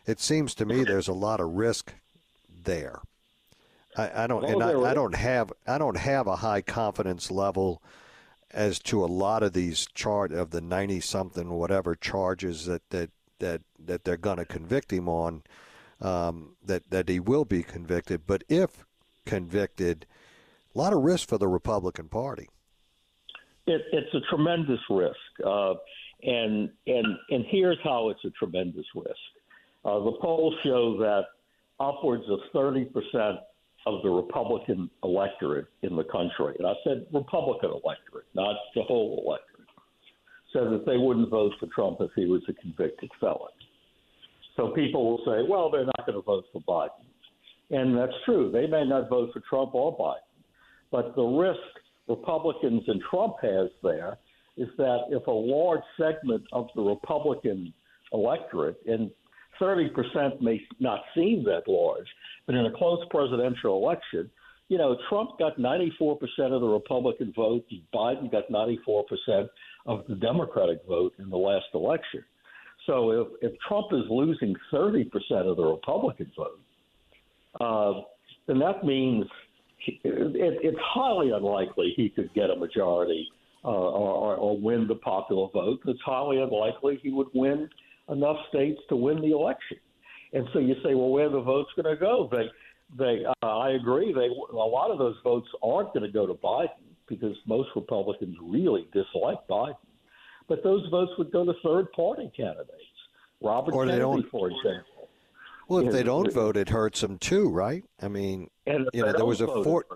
It 0.06 0.20
seems 0.20 0.54
to 0.56 0.66
me 0.66 0.84
there's 0.84 1.08
a 1.08 1.12
lot 1.12 1.40
of 1.40 1.50
risk 1.50 1.94
there. 2.64 3.00
I, 3.96 4.24
I 4.24 4.26
don't, 4.26 4.44
and 4.44 4.62
I, 4.62 4.90
I 4.90 4.94
don't 4.94 5.14
have, 5.14 5.52
I 5.66 5.78
don't 5.78 5.98
have 5.98 6.26
a 6.26 6.36
high 6.36 6.62
confidence 6.62 7.30
level 7.30 7.82
as 8.50 8.78
to 8.80 9.04
a 9.04 9.06
lot 9.06 9.42
of 9.42 9.52
these 9.52 9.86
chart 9.94 10.32
of 10.32 10.50
the 10.50 10.60
ninety 10.60 11.00
something 11.00 11.50
whatever 11.50 11.94
charges 11.94 12.66
that 12.66 12.82
that 12.90 13.10
that 13.38 13.62
that 13.78 14.04
they're 14.04 14.16
going 14.16 14.36
to 14.36 14.44
convict 14.44 14.92
him 14.92 15.08
on 15.08 15.42
um, 16.02 16.56
that 16.64 16.90
that 16.90 17.08
he 17.08 17.20
will 17.20 17.44
be 17.44 17.62
convicted. 17.62 18.26
But 18.26 18.44
if 18.48 18.84
convicted, 19.24 20.06
a 20.74 20.78
lot 20.78 20.92
of 20.92 21.02
risk 21.02 21.28
for 21.28 21.38
the 21.38 21.48
Republican 21.48 22.08
Party. 22.08 22.48
It, 23.66 23.82
it's 23.92 24.12
a 24.14 24.20
tremendous 24.28 24.80
risk, 24.90 25.16
uh, 25.46 25.74
and 26.22 26.70
and 26.86 27.06
and 27.30 27.44
here's 27.48 27.78
how 27.84 28.10
it's 28.10 28.24
a 28.24 28.30
tremendous 28.30 28.86
risk. 28.94 29.16
Uh, 29.84 30.00
the 30.00 30.12
polls 30.20 30.54
show 30.64 30.96
that 30.98 31.26
upwards 31.78 32.24
of 32.28 32.40
30 32.52 32.86
percent 32.86 33.38
of 33.86 34.02
the 34.02 34.10
Republican 34.10 34.90
electorate 35.04 35.66
in 35.82 35.94
the 35.94 36.04
country, 36.04 36.56
and 36.58 36.66
I 36.66 36.74
said 36.84 37.06
Republican 37.12 37.70
electorate, 37.70 38.26
not 38.34 38.56
the 38.74 38.82
whole 38.82 39.22
electorate, 39.24 39.68
said 40.52 40.64
that 40.72 40.84
they 40.84 40.98
wouldn't 40.98 41.28
vote 41.28 41.52
for 41.60 41.66
Trump 41.66 41.98
if 42.00 42.10
he 42.16 42.26
was 42.26 42.42
a 42.48 42.52
convicted 42.54 43.10
felon. 43.20 43.50
So 44.56 44.68
people 44.68 45.10
will 45.10 45.24
say, 45.24 45.46
well, 45.48 45.70
they're 45.70 45.86
not 45.86 46.06
going 46.06 46.18
to 46.18 46.22
vote 46.22 46.44
for 46.52 46.60
Biden. 46.62 47.04
And 47.70 47.96
that's 47.96 48.12
true. 48.24 48.50
They 48.52 48.66
may 48.66 48.84
not 48.84 49.08
vote 49.08 49.30
for 49.32 49.40
Trump 49.48 49.74
or 49.74 49.96
Biden. 49.96 50.18
But 50.90 51.16
the 51.16 51.22
risk 51.22 51.58
Republicans 52.06 52.82
and 52.86 53.00
Trump 53.10 53.36
has 53.42 53.70
there 53.82 54.18
is 54.56 54.68
that 54.76 55.04
if 55.10 55.26
a 55.26 55.30
large 55.30 55.80
segment 55.98 56.44
of 56.52 56.68
the 56.74 56.82
Republican 56.82 57.72
electorate, 58.12 58.76
and 58.86 59.10
30% 59.60 60.40
may 60.40 60.60
not 60.80 61.00
seem 61.14 61.44
that 61.44 61.62
large, 61.66 62.06
but 62.46 62.54
in 62.54 62.66
a 62.66 62.72
close 62.72 63.00
presidential 63.10 63.82
election, 63.82 64.30
you 64.68 64.78
know, 64.78 64.96
Trump 65.08 65.38
got 65.38 65.58
94% 65.58 66.18
of 66.38 66.60
the 66.60 66.66
Republican 66.66 67.32
vote, 67.34 67.64
Biden 67.94 68.30
got 68.30 68.50
94% 68.50 69.48
of 69.86 70.04
the 70.08 70.14
Democratic 70.16 70.78
vote 70.86 71.12
in 71.18 71.30
the 71.30 71.36
last 71.36 71.66
election. 71.74 72.24
So 72.86 73.10
if, 73.42 73.52
if 73.52 73.58
Trump 73.66 73.88
is 73.92 74.02
losing 74.10 74.54
30% 74.72 75.06
of 75.46 75.56
the 75.56 75.64
Republican 75.64 76.30
vote, 76.36 76.60
uh, 77.60 78.00
then 78.46 78.58
that 78.58 78.84
means 78.84 79.24
it, 79.86 80.00
it's 80.04 80.78
highly 80.80 81.30
unlikely 81.30 81.92
he 81.96 82.08
could 82.08 82.32
get 82.34 82.50
a 82.50 82.56
majority 82.56 83.28
uh, 83.64 83.68
or, 83.68 84.36
or 84.36 84.58
win 84.58 84.88
the 84.88 84.96
popular 84.96 85.48
vote. 85.52 85.80
It's 85.86 86.00
highly 86.04 86.40
unlikely 86.40 86.98
he 87.02 87.10
would 87.10 87.28
win 87.34 87.68
enough 88.08 88.36
states 88.48 88.80
to 88.88 88.96
win 88.96 89.20
the 89.20 89.30
election. 89.30 89.78
And 90.32 90.46
so 90.52 90.58
you 90.58 90.74
say, 90.82 90.94
well, 90.94 91.10
where 91.10 91.28
the 91.28 91.40
votes 91.40 91.70
going 91.76 91.94
to 91.94 92.00
go? 92.00 92.28
They, 92.32 92.48
they, 92.98 93.24
uh, 93.24 93.46
I 93.46 93.72
agree. 93.72 94.12
They, 94.12 94.26
a 94.26 94.56
lot 94.56 94.90
of 94.90 94.98
those 94.98 95.16
votes 95.22 95.48
aren't 95.62 95.92
going 95.94 96.04
to 96.04 96.12
go 96.12 96.26
to 96.26 96.34
Biden 96.34 96.68
because 97.08 97.36
most 97.46 97.68
Republicans 97.76 98.36
really 98.42 98.88
dislike 98.92 99.38
Biden 99.48 99.76
but 100.52 100.62
those 100.62 100.86
votes 100.90 101.12
would 101.16 101.32
go 101.32 101.46
to 101.46 101.54
third 101.64 101.90
party 101.92 102.30
candidates. 102.36 102.72
Robert 103.40 103.72
or 103.72 103.86
Kennedy, 103.86 104.28
for 104.30 104.50
example. 104.50 105.08
Well, 105.66 105.86
if 105.86 105.92
they 105.94 106.02
don't 106.02 106.30
vote, 106.30 106.58
it 106.58 106.68
hurts 106.68 107.00
them 107.00 107.16
too, 107.16 107.48
right? 107.48 107.82
I 108.02 108.08
mean, 108.08 108.50
you 108.66 108.86
know, 108.94 109.12
there 109.14 109.24
was 109.24 109.40
a 109.40 109.46
four, 109.46 109.86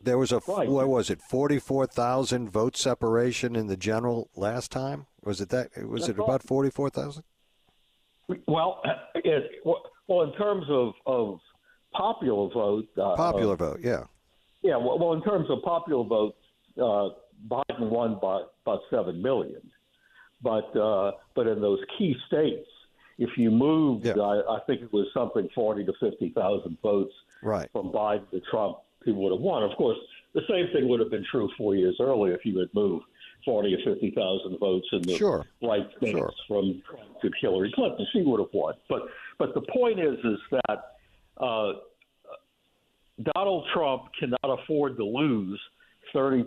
There 0.00 0.16
was 0.16 0.30
a 0.30 0.40
Right. 0.46 0.68
what 0.68 0.86
was 0.86 1.10
it? 1.10 1.20
Forty-four 1.20 1.88
thousand 1.88 2.50
vote 2.50 2.76
separation 2.76 3.56
in 3.56 3.66
the 3.66 3.76
general 3.76 4.30
last 4.36 4.70
time. 4.70 5.06
Was 5.24 5.40
it 5.40 5.48
that? 5.48 5.70
Was 5.84 6.02
That's 6.02 6.10
it 6.10 6.22
about 6.22 6.44
forty-four 6.44 6.90
thousand? 6.90 7.24
Well, 8.46 8.80
it, 9.16 9.50
well, 9.64 10.22
in 10.22 10.32
terms 10.34 10.66
of, 10.68 10.92
of 11.06 11.40
popular 11.92 12.48
vote, 12.54 12.86
uh, 12.96 13.16
Popular 13.16 13.56
vote, 13.56 13.80
yeah. 13.82 14.04
Yeah, 14.62 14.76
well, 14.76 14.96
well, 15.00 15.14
in 15.14 15.22
terms 15.22 15.50
of 15.50 15.60
popular 15.62 16.04
vote, 16.04 16.36
uh, 16.76 17.08
Biden 17.48 17.90
won 17.90 18.18
by 18.22 18.42
about 18.64 18.82
seven 18.90 19.20
million. 19.20 19.60
But 20.42 20.74
uh, 20.76 21.12
but 21.34 21.46
in 21.46 21.60
those 21.60 21.80
key 21.98 22.14
states, 22.28 22.68
if 23.18 23.30
you 23.36 23.50
moved, 23.50 24.06
Yeah. 24.06 24.14
I, 24.18 24.56
I 24.56 24.60
think 24.66 24.82
it 24.82 24.92
was 24.92 25.06
something 25.12 25.48
forty 25.54 25.84
to 25.84 25.92
fifty 26.00 26.30
thousand 26.30 26.78
votes 26.82 27.12
Right. 27.42 27.68
from 27.72 27.90
Biden 27.92 28.28
to 28.30 28.40
Trump, 28.50 28.78
people 29.04 29.22
would 29.24 29.32
have 29.32 29.40
won. 29.40 29.62
Of 29.62 29.76
course, 29.76 29.98
the 30.34 30.42
same 30.48 30.66
thing 30.72 30.88
would 30.88 31.00
have 31.00 31.10
been 31.10 31.24
true 31.30 31.48
four 31.58 31.74
years 31.74 31.96
earlier 32.00 32.34
if 32.34 32.44
you 32.44 32.56
had 32.58 32.68
moved 32.72 33.04
forty 33.44 33.74
or 33.74 33.78
fifty 33.84 34.12
thousand 34.12 34.58
votes 34.60 34.86
in 34.92 35.02
the 35.02 35.16
Sure. 35.16 35.44
right 35.62 35.86
states 35.96 36.12
Sure. 36.18 36.32
from 36.46 36.82
Trump 36.88 37.20
to 37.22 37.30
Hillary 37.40 37.72
Clinton. 37.74 38.06
She 38.12 38.22
would 38.22 38.38
have 38.38 38.50
won. 38.52 38.74
But 38.88 39.02
but 39.38 39.54
the 39.54 39.62
point 39.72 39.98
is 39.98 40.18
is 40.24 40.38
that 40.52 40.80
uh, 41.38 41.72
Donald 43.34 43.66
Trump 43.74 44.04
cannot 44.18 44.38
afford 44.62 44.96
to 44.98 45.04
lose 45.04 45.60
30% 46.14 46.46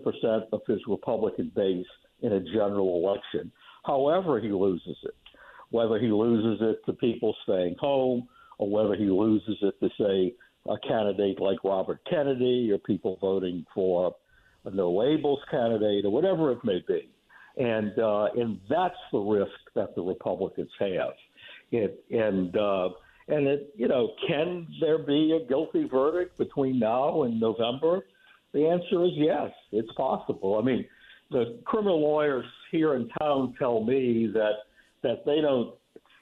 of 0.54 0.62
his 0.68 0.80
Republican 0.88 1.52
base 1.56 1.86
in 2.22 2.34
a 2.34 2.40
general 2.40 3.04
election, 3.04 3.52
however 3.84 4.40
he 4.40 4.50
loses 4.50 4.98
it. 5.04 5.16
Whether 5.70 6.00
he 6.00 6.08
loses 6.08 6.60
it 6.62 6.86
to 6.86 6.94
people 6.94 7.36
staying 7.44 7.76
home 7.80 8.28
or 8.58 8.70
whether 8.70 8.96
he 8.96 9.06
loses 9.06 9.58
it 9.62 9.80
to, 9.80 9.90
say, 9.98 10.34
a 10.70 10.76
candidate 10.88 11.40
like 11.40 11.64
Robert 11.64 12.02
Kennedy 12.10 12.70
or 12.72 12.78
people 12.78 13.18
voting 13.22 13.66
for 13.74 14.16
a 14.66 14.70
no 14.70 14.92
labels 14.92 15.40
candidate 15.50 16.06
or 16.06 16.12
whatever 16.12 16.52
it 16.52 16.64
may 16.64 16.84
be. 16.88 17.10
And, 17.58 17.98
uh, 17.98 18.28
and 18.36 18.60
that's 18.70 18.96
the 19.12 19.20
risk 19.20 19.52
that 19.76 19.96
the 19.96 20.02
Republicans 20.02 20.70
have. 20.80 21.14
It, 21.72 22.04
and 22.12 22.56
uh, 22.58 22.90
and 23.28 23.48
it, 23.48 23.74
you 23.78 23.88
know, 23.88 24.12
can 24.28 24.68
there 24.82 24.98
be 24.98 25.40
a 25.42 25.48
guilty 25.48 25.88
verdict 25.88 26.38
between 26.38 26.80
now 26.80 27.24
and 27.24 27.40
November? 27.40 28.06
The 28.54 28.68
answer 28.68 29.06
is 29.06 29.12
yes. 29.16 29.52
It's 29.72 29.92
possible. 29.94 30.60
I 30.62 30.66
mean, 30.66 30.86
the 31.32 31.60
criminal 31.66 32.02
lawyers 32.02 32.46
here 32.72 32.96
in 32.96 33.08
town 33.20 33.56
tell 33.58 33.84
me 33.84 34.30
that 34.34 34.54
that 35.02 35.26
they 35.26 35.42
don't, 35.42 35.74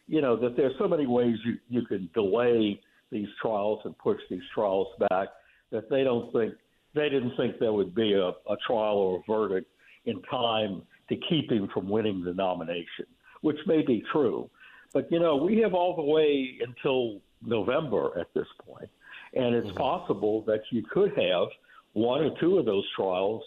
you 0.08 0.22
know, 0.22 0.38
that 0.38 0.56
there's 0.56 0.74
so 0.80 0.88
many 0.88 1.06
ways 1.06 1.36
you 1.44 1.58
you 1.68 1.86
can 1.86 2.10
delay 2.14 2.80
these 3.12 3.28
trials 3.42 3.80
and 3.86 3.98
push 3.98 4.20
these 4.30 4.44
trials 4.54 4.88
back 5.10 5.30
that 5.72 5.90
they 5.90 6.04
don't 6.04 6.32
think 6.32 6.54
they 6.94 7.10
didn't 7.10 7.36
think 7.36 7.60
there 7.60 7.74
would 7.74 7.94
be 7.94 8.14
a, 8.14 8.30
a 8.30 8.58
trial 8.66 8.98
or 8.98 9.20
a 9.20 9.32
verdict 9.32 9.68
in 10.06 10.22
time 10.24 10.84
to 11.10 11.16
keep 11.28 11.52
him 11.52 11.68
from 11.74 11.90
winning 11.90 12.24
the 12.24 12.34
nomination, 12.34 13.06
which 13.42 13.58
may 13.66 13.82
be 13.82 14.04
true. 14.12 14.50
But 14.94 15.12
you 15.12 15.20
know, 15.20 15.36
we 15.36 15.58
have 15.60 15.74
all 15.74 15.96
the 15.96 16.04
way 16.04 16.60
until 16.66 17.20
November 17.44 18.20
at 18.20 18.28
this 18.36 18.48
point, 18.66 18.90
and 19.34 19.56
it's 19.56 19.68
mm-hmm. 19.68 19.78
possible 19.78 20.44
that 20.46 20.62
you 20.72 20.84
could 20.84 21.12
have 21.18 21.48
one 21.94 22.24
or 22.24 22.32
two 22.40 22.60
of 22.60 22.66
those 22.66 22.86
trials 22.96 23.44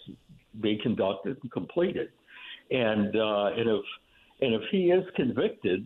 be 0.61 0.79
conducted 0.81 1.37
and 1.41 1.51
completed. 1.51 2.09
And 2.71 3.15
uh, 3.15 3.45
and 3.57 3.69
if 3.69 3.85
and 4.41 4.53
if 4.53 4.61
he 4.71 4.91
is 4.91 5.03
convicted, 5.15 5.85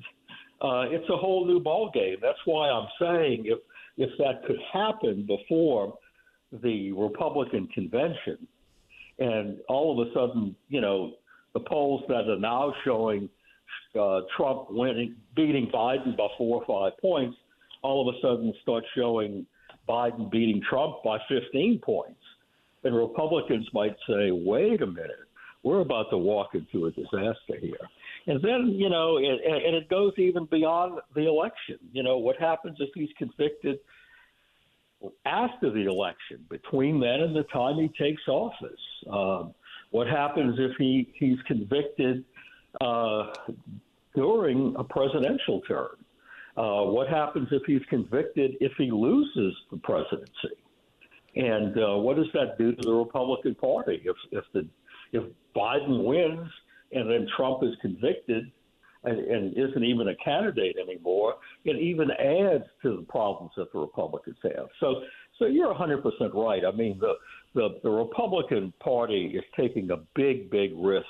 uh, 0.61 0.85
it's 0.89 1.09
a 1.09 1.17
whole 1.17 1.45
new 1.45 1.59
ball 1.59 1.91
game. 1.93 2.17
That's 2.21 2.39
why 2.45 2.69
I'm 2.69 2.87
saying 2.99 3.45
if 3.45 3.59
if 3.97 4.09
that 4.19 4.45
could 4.45 4.59
happen 4.71 5.25
before 5.25 5.97
the 6.51 6.91
Republican 6.93 7.67
convention, 7.73 8.47
and 9.19 9.57
all 9.67 9.99
of 9.99 10.07
a 10.07 10.13
sudden, 10.13 10.55
you 10.69 10.81
know, 10.81 11.13
the 11.53 11.59
polls 11.61 12.03
that 12.07 12.29
are 12.29 12.39
now 12.39 12.73
showing 12.85 13.29
uh, 13.99 14.21
Trump 14.35 14.67
winning, 14.69 15.15
beating 15.35 15.69
Biden 15.73 16.15
by 16.15 16.27
four 16.37 16.63
or 16.63 16.65
five 16.65 16.99
points, 16.99 17.35
all 17.81 18.07
of 18.07 18.15
a 18.15 18.19
sudden 18.21 18.53
start 18.61 18.83
showing 18.95 19.45
Biden 19.87 20.29
beating 20.29 20.61
Trump 20.69 20.97
by 21.03 21.17
15 21.29 21.79
points. 21.83 22.19
And 22.87 22.95
Republicans 22.95 23.67
might 23.73 23.97
say, 24.07 24.31
wait 24.31 24.81
a 24.81 24.87
minute, 24.87 25.27
we're 25.61 25.81
about 25.81 26.09
to 26.11 26.17
walk 26.17 26.55
into 26.55 26.85
a 26.85 26.91
disaster 26.91 27.57
here. 27.59 27.75
And 28.27 28.41
then, 28.41 28.69
you 28.69 28.89
know, 28.89 29.17
it, 29.17 29.41
and 29.45 29.75
it 29.75 29.89
goes 29.89 30.13
even 30.17 30.45
beyond 30.45 31.01
the 31.13 31.27
election. 31.27 31.79
You 31.91 32.03
know, 32.03 32.17
what 32.17 32.37
happens 32.37 32.77
if 32.79 32.89
he's 32.95 33.09
convicted 33.17 33.79
after 35.25 35.69
the 35.69 35.83
election, 35.83 36.45
between 36.49 37.01
then 37.01 37.19
and 37.19 37.35
the 37.35 37.43
time 37.43 37.75
he 37.75 37.89
takes 38.01 38.21
office? 38.29 38.79
Um, 39.11 39.53
what 39.91 40.07
happens 40.07 40.55
if 40.57 40.71
he, 40.77 41.11
he's 41.15 41.41
convicted 41.45 42.23
uh, 42.79 43.33
during 44.15 44.75
a 44.77 44.83
presidential 44.85 45.59
term? 45.67 45.97
Uh, 46.55 46.83
what 46.85 47.09
happens 47.09 47.49
if 47.51 47.63
he's 47.67 47.83
convicted 47.89 48.55
if 48.61 48.71
he 48.77 48.91
loses 48.91 49.53
the 49.71 49.77
presidency? 49.77 50.55
And 51.37 51.77
uh, 51.77 51.97
what 51.97 52.15
does 52.17 52.25
that 52.33 52.57
do 52.57 52.73
to 52.73 52.81
the 52.81 52.93
Republican 52.93 53.53
Party 53.53 54.01
if 54.03 54.15
if 54.31 54.43
the 54.53 54.67
if 55.13 55.23
Biden 55.55 56.03
wins 56.03 56.49
and 56.91 57.09
then 57.09 57.27
Trump 57.35 57.63
is 57.63 57.75
convicted 57.79 58.51
and, 59.03 59.19
and 59.19 59.55
isn't 59.55 59.83
even 59.83 60.07
a 60.07 60.15
candidate 60.15 60.77
anymore? 60.81 61.35
It 61.63 61.77
even 61.79 62.09
adds 62.09 62.63
to 62.81 62.97
the 62.97 63.05
problems 63.07 63.51
that 63.55 63.71
the 63.71 63.79
Republicans 63.79 64.37
have. 64.43 64.67
So 64.79 65.03
so 65.37 65.45
you're 65.45 65.67
100 65.67 66.01
percent 66.01 66.33
right. 66.33 66.63
I 66.65 66.75
mean 66.75 66.97
the, 66.99 67.13
the 67.53 67.79
the 67.83 67.91
Republican 67.91 68.73
Party 68.79 69.35
is 69.35 69.43
taking 69.55 69.91
a 69.91 69.97
big 70.15 70.49
big 70.49 70.71
risk 70.75 71.05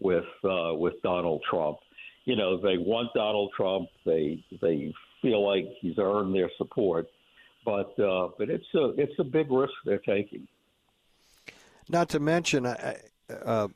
with 0.00 0.24
uh, 0.42 0.74
with 0.74 0.94
Donald 1.04 1.40
Trump. 1.48 1.78
You 2.24 2.34
know 2.34 2.56
they 2.60 2.78
want 2.78 3.10
Donald 3.14 3.52
Trump. 3.56 3.88
They 4.04 4.44
they 4.60 4.92
feel 5.20 5.46
like 5.46 5.66
he's 5.80 5.98
earned 5.98 6.34
their 6.34 6.50
support 6.58 7.06
but 7.64 7.98
uh, 7.98 8.28
but 8.38 8.50
it's 8.50 8.66
a 8.74 8.90
it's 8.96 9.18
a 9.18 9.24
big 9.24 9.50
risk 9.50 9.72
they're 9.84 9.98
taking. 9.98 10.46
Not 11.88 12.08
to 12.10 12.20
mention, 12.20 12.64
uh, 12.66 13.68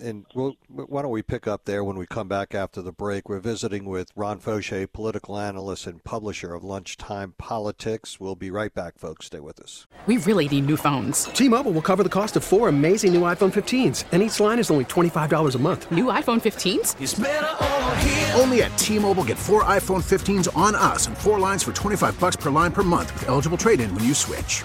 and 0.00 0.26
we'll, 0.34 0.56
why 0.68 1.02
don't 1.02 1.10
we 1.10 1.22
pick 1.22 1.46
up 1.46 1.64
there 1.64 1.84
when 1.84 1.96
we 1.96 2.06
come 2.06 2.28
back 2.28 2.54
after 2.54 2.82
the 2.82 2.92
break? 2.92 3.28
We're 3.28 3.40
visiting 3.40 3.84
with 3.84 4.10
Ron 4.16 4.40
Faucheux, 4.40 4.90
political 4.92 5.38
analyst 5.38 5.86
and 5.86 6.02
publisher 6.02 6.54
of 6.54 6.64
Lunchtime 6.64 7.34
Politics. 7.38 8.18
We'll 8.18 8.34
be 8.36 8.50
right 8.50 8.72
back, 8.72 8.98
folks. 8.98 9.26
Stay 9.26 9.40
with 9.40 9.60
us. 9.60 9.86
We 10.06 10.16
really 10.18 10.48
need 10.48 10.66
new 10.66 10.76
phones. 10.76 11.24
T-Mobile 11.24 11.72
will 11.72 11.82
cover 11.82 12.02
the 12.02 12.08
cost 12.08 12.36
of 12.36 12.44
four 12.44 12.68
amazing 12.68 13.12
new 13.12 13.20
iPhone 13.22 13.52
15s, 13.52 14.04
and 14.12 14.22
each 14.22 14.40
line 14.40 14.58
is 14.58 14.70
only 14.70 14.86
$25 14.86 15.54
a 15.54 15.58
month. 15.58 15.92
New 15.92 16.06
iPhone 16.06 16.40
15s? 16.40 18.38
Only 18.40 18.62
at 18.62 18.76
T-Mobile 18.78 19.24
get 19.24 19.36
four 19.36 19.64
iPhone 19.64 20.02
15s 20.02 20.56
on 20.56 20.74
us 20.74 21.06
and 21.06 21.16
four 21.18 21.38
lines 21.38 21.62
for 21.62 21.72
25 21.72 22.18
bucks 22.18 22.36
per 22.36 22.48
line 22.48 22.72
per 22.72 22.82
month 22.82 23.12
with 23.12 23.28
eligible 23.28 23.58
trade-in 23.58 23.94
when 23.94 24.04
you 24.04 24.14
switch. 24.14 24.64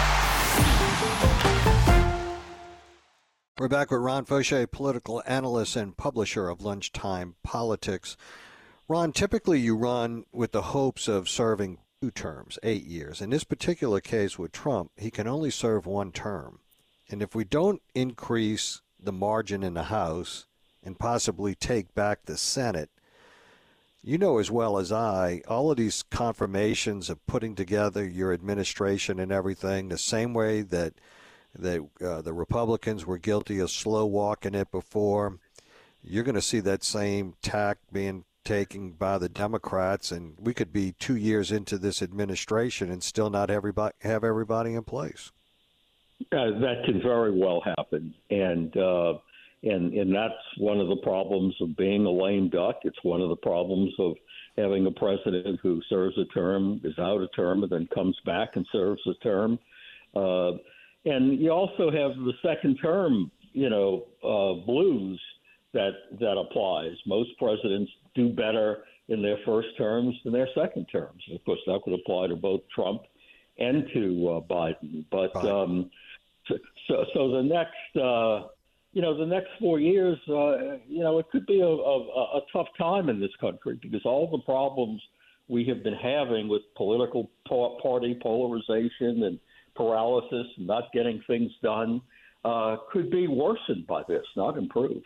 We're 3.61 3.67
back 3.67 3.91
with 3.91 4.01
Ron 4.01 4.25
Faucheux, 4.25 4.71
political 4.71 5.21
analyst 5.27 5.75
and 5.75 5.95
publisher 5.95 6.49
of 6.49 6.63
Lunchtime 6.63 7.35
Politics. 7.43 8.17
Ron, 8.87 9.11
typically 9.11 9.59
you 9.59 9.75
run 9.75 10.25
with 10.31 10.51
the 10.51 10.63
hopes 10.73 11.07
of 11.07 11.29
serving 11.29 11.77
two 12.01 12.09
terms, 12.09 12.57
eight 12.63 12.85
years. 12.85 13.21
In 13.21 13.29
this 13.29 13.43
particular 13.43 14.01
case 14.01 14.39
with 14.39 14.51
Trump, 14.51 14.89
he 14.97 15.11
can 15.11 15.27
only 15.27 15.51
serve 15.51 15.85
one 15.85 16.11
term. 16.11 16.61
And 17.07 17.21
if 17.21 17.35
we 17.35 17.43
don't 17.43 17.83
increase 17.93 18.81
the 18.99 19.11
margin 19.11 19.61
in 19.61 19.75
the 19.75 19.83
House 19.83 20.47
and 20.83 20.97
possibly 20.97 21.53
take 21.53 21.93
back 21.93 22.25
the 22.25 22.37
Senate, 22.37 22.89
you 24.01 24.17
know 24.17 24.39
as 24.39 24.49
well 24.49 24.79
as 24.79 24.91
I, 24.91 25.43
all 25.47 25.69
of 25.69 25.77
these 25.77 26.01
confirmations 26.01 27.11
of 27.11 27.23
putting 27.27 27.53
together 27.53 28.07
your 28.07 28.33
administration 28.33 29.19
and 29.19 29.31
everything, 29.31 29.89
the 29.89 29.99
same 29.99 30.33
way 30.33 30.63
that 30.63 30.95
that 31.57 31.85
uh, 32.03 32.21
the 32.21 32.33
Republicans 32.33 33.05
were 33.05 33.17
guilty 33.17 33.59
of 33.59 33.69
slow 33.69 34.05
walking 34.05 34.55
it 34.55 34.71
before. 34.71 35.39
You're 36.03 36.23
going 36.23 36.35
to 36.35 36.41
see 36.41 36.59
that 36.61 36.83
same 36.83 37.35
tack 37.41 37.77
being 37.91 38.25
taken 38.43 38.91
by 38.91 39.17
the 39.17 39.29
Democrats, 39.29 40.11
and 40.11 40.35
we 40.39 40.53
could 40.53 40.73
be 40.73 40.93
two 40.93 41.15
years 41.15 41.51
into 41.51 41.77
this 41.77 42.01
administration 42.01 42.89
and 42.89 43.03
still 43.03 43.29
not 43.29 43.49
everybody 43.49 43.93
have 44.01 44.23
everybody 44.23 44.73
in 44.73 44.83
place. 44.83 45.31
Uh, 46.31 46.59
that 46.59 46.83
can 46.85 47.01
very 47.01 47.31
well 47.31 47.61
happen, 47.77 48.13
and 48.29 48.75
uh, 48.77 49.13
and 49.63 49.93
and 49.93 50.13
that's 50.13 50.33
one 50.57 50.79
of 50.79 50.87
the 50.87 50.97
problems 50.97 51.55
of 51.61 51.75
being 51.77 52.05
a 52.05 52.11
lame 52.11 52.49
duck. 52.49 52.77
It's 52.83 53.03
one 53.03 53.21
of 53.21 53.29
the 53.29 53.35
problems 53.37 53.91
of 53.99 54.15
having 54.57 54.85
a 54.85 54.91
president 54.91 55.59
who 55.61 55.81
serves 55.89 56.17
a 56.17 56.25
term, 56.25 56.81
is 56.83 56.97
out 56.99 57.21
a 57.21 57.27
term, 57.29 57.63
and 57.63 57.71
then 57.71 57.87
comes 57.93 58.17
back 58.25 58.49
and 58.55 58.65
serves 58.71 59.01
a 59.07 59.13
term. 59.23 59.57
Uh, 60.15 60.51
and 61.05 61.39
you 61.39 61.51
also 61.51 61.91
have 61.91 62.15
the 62.15 62.33
second 62.43 62.77
term, 62.81 63.31
you 63.53 63.69
know, 63.69 64.05
uh, 64.23 64.65
blues 64.65 65.19
that 65.73 65.91
that 66.19 66.37
applies. 66.37 66.93
Most 67.05 67.29
presidents 67.37 67.91
do 68.15 68.29
better 68.29 68.83
in 69.07 69.21
their 69.21 69.37
first 69.45 69.69
terms 69.77 70.15
than 70.23 70.33
their 70.33 70.47
second 70.55 70.85
terms. 70.91 71.21
Of 71.33 71.43
course, 71.45 71.59
that 71.67 71.79
would 71.85 71.99
apply 71.99 72.27
to 72.27 72.35
both 72.35 72.61
Trump 72.73 73.01
and 73.57 73.85
to 73.93 74.29
uh, 74.29 74.41
Biden. 74.41 75.05
But 75.11 75.35
um, 75.45 75.89
so, 76.47 76.55
so, 76.87 77.05
so 77.13 77.31
the 77.31 77.43
next, 77.43 78.01
uh, 78.01 78.47
you 78.93 79.01
know, 79.01 79.17
the 79.17 79.25
next 79.25 79.49
four 79.59 79.79
years, 79.79 80.17
uh, 80.29 80.77
you 80.87 81.03
know, 81.03 81.19
it 81.19 81.29
could 81.31 81.45
be 81.45 81.61
a, 81.61 81.65
a, 81.65 82.37
a 82.37 82.41
tough 82.53 82.67
time 82.77 83.09
in 83.09 83.19
this 83.19 83.31
country 83.39 83.79
because 83.81 84.01
all 84.05 84.29
the 84.29 84.39
problems 84.39 85.01
we 85.47 85.65
have 85.65 85.83
been 85.83 85.95
having 85.95 86.47
with 86.47 86.61
political 86.75 87.29
party 87.47 88.17
polarization 88.21 89.23
and 89.23 89.39
paralysis, 89.75 90.47
not 90.57 90.91
getting 90.93 91.21
things 91.27 91.51
done, 91.61 92.01
uh, 92.43 92.77
could 92.91 93.09
be 93.09 93.27
worsened 93.27 93.87
by 93.87 94.03
this, 94.07 94.25
not 94.35 94.57
improved. 94.57 95.05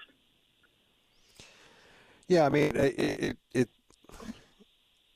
Yeah, 2.27 2.45
I 2.45 2.49
mean, 2.49 2.75
it, 2.75 2.99
it, 2.99 3.37
it, 3.53 3.69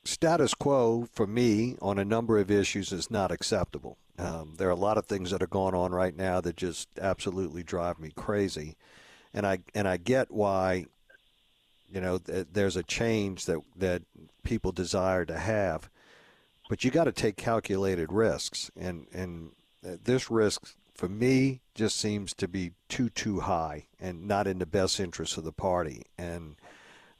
status 0.04 0.54
quo 0.54 1.08
for 1.12 1.26
me 1.26 1.76
on 1.82 1.98
a 1.98 2.04
number 2.04 2.38
of 2.38 2.50
issues 2.50 2.92
is 2.92 3.10
not 3.10 3.32
acceptable. 3.32 3.98
Um, 4.18 4.54
there 4.58 4.68
are 4.68 4.72
a 4.72 4.76
lot 4.76 4.98
of 4.98 5.06
things 5.06 5.30
that 5.30 5.42
are 5.42 5.48
going 5.48 5.74
on 5.74 5.92
right 5.92 6.16
now 6.16 6.40
that 6.40 6.56
just 6.56 6.88
absolutely 7.00 7.62
drive 7.62 7.98
me 7.98 8.12
crazy, 8.14 8.76
and 9.32 9.46
I 9.46 9.60
and 9.74 9.88
I 9.88 9.96
get 9.96 10.30
why. 10.30 10.86
You 11.92 12.00
know, 12.00 12.18
th- 12.18 12.46
there's 12.52 12.76
a 12.76 12.84
change 12.84 13.46
that 13.46 13.58
that 13.76 14.02
people 14.44 14.72
desire 14.72 15.24
to 15.24 15.36
have, 15.36 15.90
but 16.70 16.84
you 16.84 16.90
got 16.92 17.04
to 17.04 17.12
take 17.12 17.36
calculated 17.36 18.12
risks, 18.12 18.70
and 18.76 19.08
and 19.12 19.50
this 19.82 20.30
risk 20.30 20.76
for 20.94 21.08
me 21.08 21.62
just 21.74 21.98
seems 21.98 22.32
to 22.34 22.46
be 22.46 22.70
too 22.88 23.08
too 23.08 23.40
high 23.40 23.88
and 23.98 24.28
not 24.28 24.46
in 24.46 24.60
the 24.60 24.66
best 24.66 25.00
interest 25.00 25.36
of 25.36 25.42
the 25.42 25.50
party. 25.50 26.04
And 26.16 26.54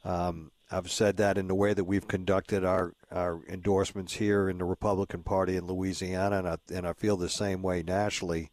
um, 0.05 0.51
I've 0.71 0.89
said 0.89 1.17
that 1.17 1.37
in 1.37 1.49
the 1.49 1.55
way 1.55 1.73
that 1.73 1.83
we've 1.83 2.07
conducted 2.07 2.63
our, 2.63 2.93
our 3.11 3.41
endorsements 3.49 4.13
here 4.13 4.47
in 4.47 4.57
the 4.57 4.63
Republican 4.63 5.21
Party 5.21 5.57
in 5.57 5.67
Louisiana, 5.67 6.37
and 6.37 6.47
I, 6.47 6.57
and 6.73 6.87
I 6.87 6.93
feel 6.93 7.17
the 7.17 7.27
same 7.27 7.61
way 7.61 7.83
nationally 7.83 8.51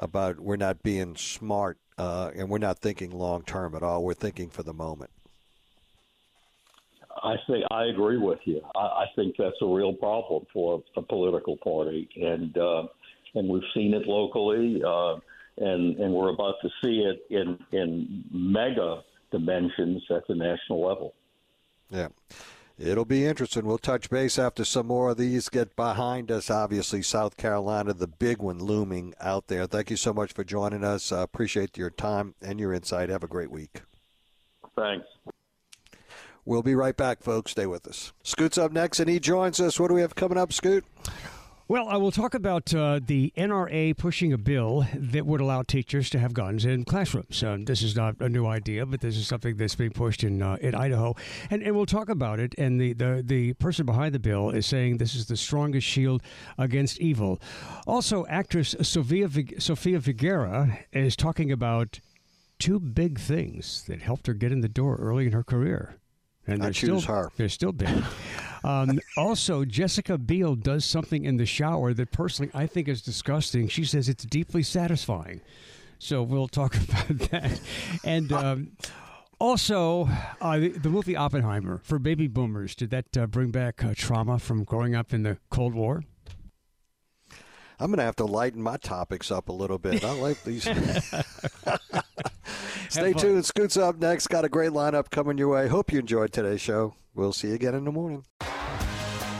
about 0.00 0.40
we're 0.40 0.56
not 0.56 0.82
being 0.82 1.14
smart 1.14 1.78
uh, 1.96 2.32
and 2.34 2.48
we're 2.48 2.58
not 2.58 2.80
thinking 2.80 3.12
long 3.12 3.44
term 3.44 3.76
at 3.76 3.84
all. 3.84 4.02
We're 4.02 4.14
thinking 4.14 4.50
for 4.50 4.64
the 4.64 4.74
moment. 4.74 5.10
I 7.22 7.36
think 7.46 7.64
I 7.70 7.84
agree 7.86 8.18
with 8.18 8.40
you. 8.44 8.60
I, 8.74 8.80
I 8.80 9.04
think 9.16 9.36
that's 9.38 9.56
a 9.62 9.66
real 9.66 9.92
problem 9.92 10.46
for 10.52 10.82
a 10.96 11.02
political 11.02 11.56
party, 11.58 12.08
and 12.16 12.56
uh, 12.56 12.84
and 13.34 13.48
we've 13.48 13.62
seen 13.74 13.94
it 13.94 14.06
locally, 14.06 14.82
uh, 14.86 15.16
and 15.58 15.96
and 15.98 16.12
we're 16.12 16.30
about 16.30 16.56
to 16.62 16.68
see 16.82 17.04
it 17.04 17.26
in 17.30 17.58
in 17.72 18.24
mega 18.32 19.02
dimensions 19.30 20.02
at 20.10 20.26
the 20.28 20.34
national 20.34 20.86
level. 20.86 21.14
Yeah. 21.90 22.08
It'll 22.76 23.04
be 23.04 23.24
interesting. 23.24 23.66
We'll 23.66 23.78
touch 23.78 24.10
base 24.10 24.36
after 24.36 24.64
some 24.64 24.88
more 24.88 25.10
of 25.10 25.16
these 25.16 25.48
get 25.48 25.76
behind 25.76 26.32
us. 26.32 26.50
Obviously, 26.50 27.02
South 27.02 27.36
Carolina, 27.36 27.94
the 27.94 28.08
big 28.08 28.38
one 28.38 28.58
looming 28.58 29.14
out 29.20 29.46
there. 29.46 29.66
Thank 29.66 29.90
you 29.90 29.96
so 29.96 30.12
much 30.12 30.32
for 30.32 30.42
joining 30.42 30.82
us. 30.82 31.12
Uh, 31.12 31.18
appreciate 31.18 31.78
your 31.78 31.90
time 31.90 32.34
and 32.42 32.58
your 32.58 32.72
insight. 32.72 33.10
Have 33.10 33.22
a 33.22 33.28
great 33.28 33.50
week. 33.50 33.82
Thanks. 34.76 35.06
We'll 36.44 36.62
be 36.62 36.74
right 36.74 36.96
back, 36.96 37.22
folks. 37.22 37.52
Stay 37.52 37.66
with 37.66 37.86
us. 37.86 38.12
Scoot's 38.22 38.58
up 38.58 38.72
next, 38.72 39.00
and 39.00 39.08
he 39.08 39.18
joins 39.18 39.60
us. 39.60 39.80
What 39.80 39.88
do 39.88 39.94
we 39.94 40.02
have 40.02 40.14
coming 40.14 40.38
up, 40.38 40.52
Scoot? 40.52 40.84
Well, 41.66 41.88
I 41.88 41.96
will 41.96 42.10
talk 42.10 42.34
about 42.34 42.74
uh, 42.74 43.00
the 43.02 43.32
NRA 43.38 43.96
pushing 43.96 44.34
a 44.34 44.38
bill 44.38 44.86
that 44.94 45.24
would 45.24 45.40
allow 45.40 45.62
teachers 45.62 46.10
to 46.10 46.18
have 46.18 46.34
guns 46.34 46.66
in 46.66 46.84
classrooms. 46.84 47.42
Um, 47.42 47.64
this 47.64 47.82
is 47.82 47.96
not 47.96 48.16
a 48.20 48.28
new 48.28 48.44
idea, 48.44 48.84
but 48.84 49.00
this 49.00 49.16
is 49.16 49.26
something 49.26 49.56
that's 49.56 49.74
being 49.74 49.92
pushed 49.92 50.22
in 50.24 50.42
uh, 50.42 50.58
in 50.60 50.74
Idaho, 50.74 51.14
and, 51.48 51.62
and 51.62 51.74
we'll 51.74 51.86
talk 51.86 52.10
about 52.10 52.38
it. 52.38 52.54
And 52.58 52.78
the, 52.78 52.92
the 52.92 53.22
the 53.24 53.54
person 53.54 53.86
behind 53.86 54.14
the 54.14 54.18
bill 54.18 54.50
is 54.50 54.66
saying 54.66 54.98
this 54.98 55.14
is 55.14 55.24
the 55.24 55.38
strongest 55.38 55.86
shield 55.86 56.22
against 56.58 57.00
evil. 57.00 57.40
Also, 57.86 58.26
actress 58.26 58.76
Sofia 58.82 59.30
Sofia 59.58 59.98
Vergara 60.00 60.80
is 60.92 61.16
talking 61.16 61.50
about 61.50 62.00
two 62.58 62.78
big 62.78 63.18
things 63.18 63.84
that 63.88 64.02
helped 64.02 64.26
her 64.26 64.34
get 64.34 64.52
in 64.52 64.60
the 64.60 64.68
door 64.68 64.96
early 64.96 65.24
in 65.24 65.32
her 65.32 65.42
career. 65.42 65.96
And 66.46 66.62
I 66.62 66.70
choose 66.70 67.02
still, 67.04 67.14
her. 67.14 67.30
They're 67.36 67.48
still 67.48 67.72
big. 67.72 67.90
Um, 68.64 68.98
also, 69.18 69.66
Jessica 69.66 70.16
Biel 70.16 70.56
does 70.56 70.86
something 70.86 71.26
in 71.26 71.36
the 71.36 71.44
shower 71.44 71.92
that 71.92 72.12
personally 72.12 72.50
I 72.54 72.66
think 72.66 72.88
is 72.88 73.02
disgusting. 73.02 73.68
She 73.68 73.84
says 73.84 74.08
it's 74.08 74.24
deeply 74.24 74.62
satisfying. 74.62 75.42
So 75.98 76.22
we'll 76.22 76.48
talk 76.48 76.74
about 76.88 77.30
that. 77.30 77.60
And 78.04 78.32
um, 78.32 78.72
also, 79.38 80.08
uh, 80.40 80.58
the, 80.58 80.68
the, 80.70 80.88
movie 80.88 81.14
Oppenheimer 81.14 81.82
for 81.84 81.98
baby 81.98 82.26
boomers. 82.26 82.74
Did 82.74 82.88
that 82.88 83.16
uh, 83.16 83.26
bring 83.26 83.50
back 83.50 83.84
uh, 83.84 83.92
trauma 83.94 84.38
from 84.38 84.64
growing 84.64 84.94
up 84.94 85.12
in 85.12 85.24
the 85.24 85.36
Cold 85.50 85.74
War? 85.74 86.02
I'm 87.80 87.88
going 87.88 87.98
to 87.98 88.04
have 88.04 88.16
to 88.16 88.24
lighten 88.24 88.62
my 88.62 88.76
topics 88.76 89.30
up 89.30 89.48
a 89.48 89.52
little 89.52 89.78
bit. 89.78 90.04
I 90.04 90.12
like 90.12 90.42
these. 90.44 90.62
Stay 92.88 93.12
tuned. 93.12 93.44
Scoots 93.44 93.76
up 93.76 93.98
next. 93.98 94.28
Got 94.28 94.44
a 94.44 94.48
great 94.48 94.70
lineup 94.70 95.10
coming 95.10 95.36
your 95.38 95.48
way. 95.48 95.68
Hope 95.68 95.92
you 95.92 95.98
enjoyed 95.98 96.32
today's 96.32 96.60
show. 96.60 96.94
We'll 97.14 97.32
see 97.32 97.48
you 97.48 97.54
again 97.54 97.74
in 97.74 97.84
the 97.84 97.92
morning. 97.92 98.24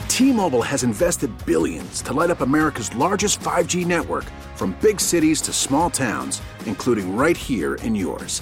T-Mobile 0.09 0.61
has 0.61 0.83
invested 0.83 1.29
billions 1.45 2.01
to 2.03 2.13
light 2.13 2.29
up 2.29 2.41
America's 2.41 2.93
largest 2.95 3.39
5G 3.41 3.85
network 3.85 4.25
from 4.55 4.77
big 4.81 4.99
cities 4.99 5.41
to 5.41 5.51
small 5.51 5.89
towns, 5.89 6.41
including 6.65 7.15
right 7.15 7.35
here 7.35 7.75
in 7.75 7.95
yours. 7.95 8.41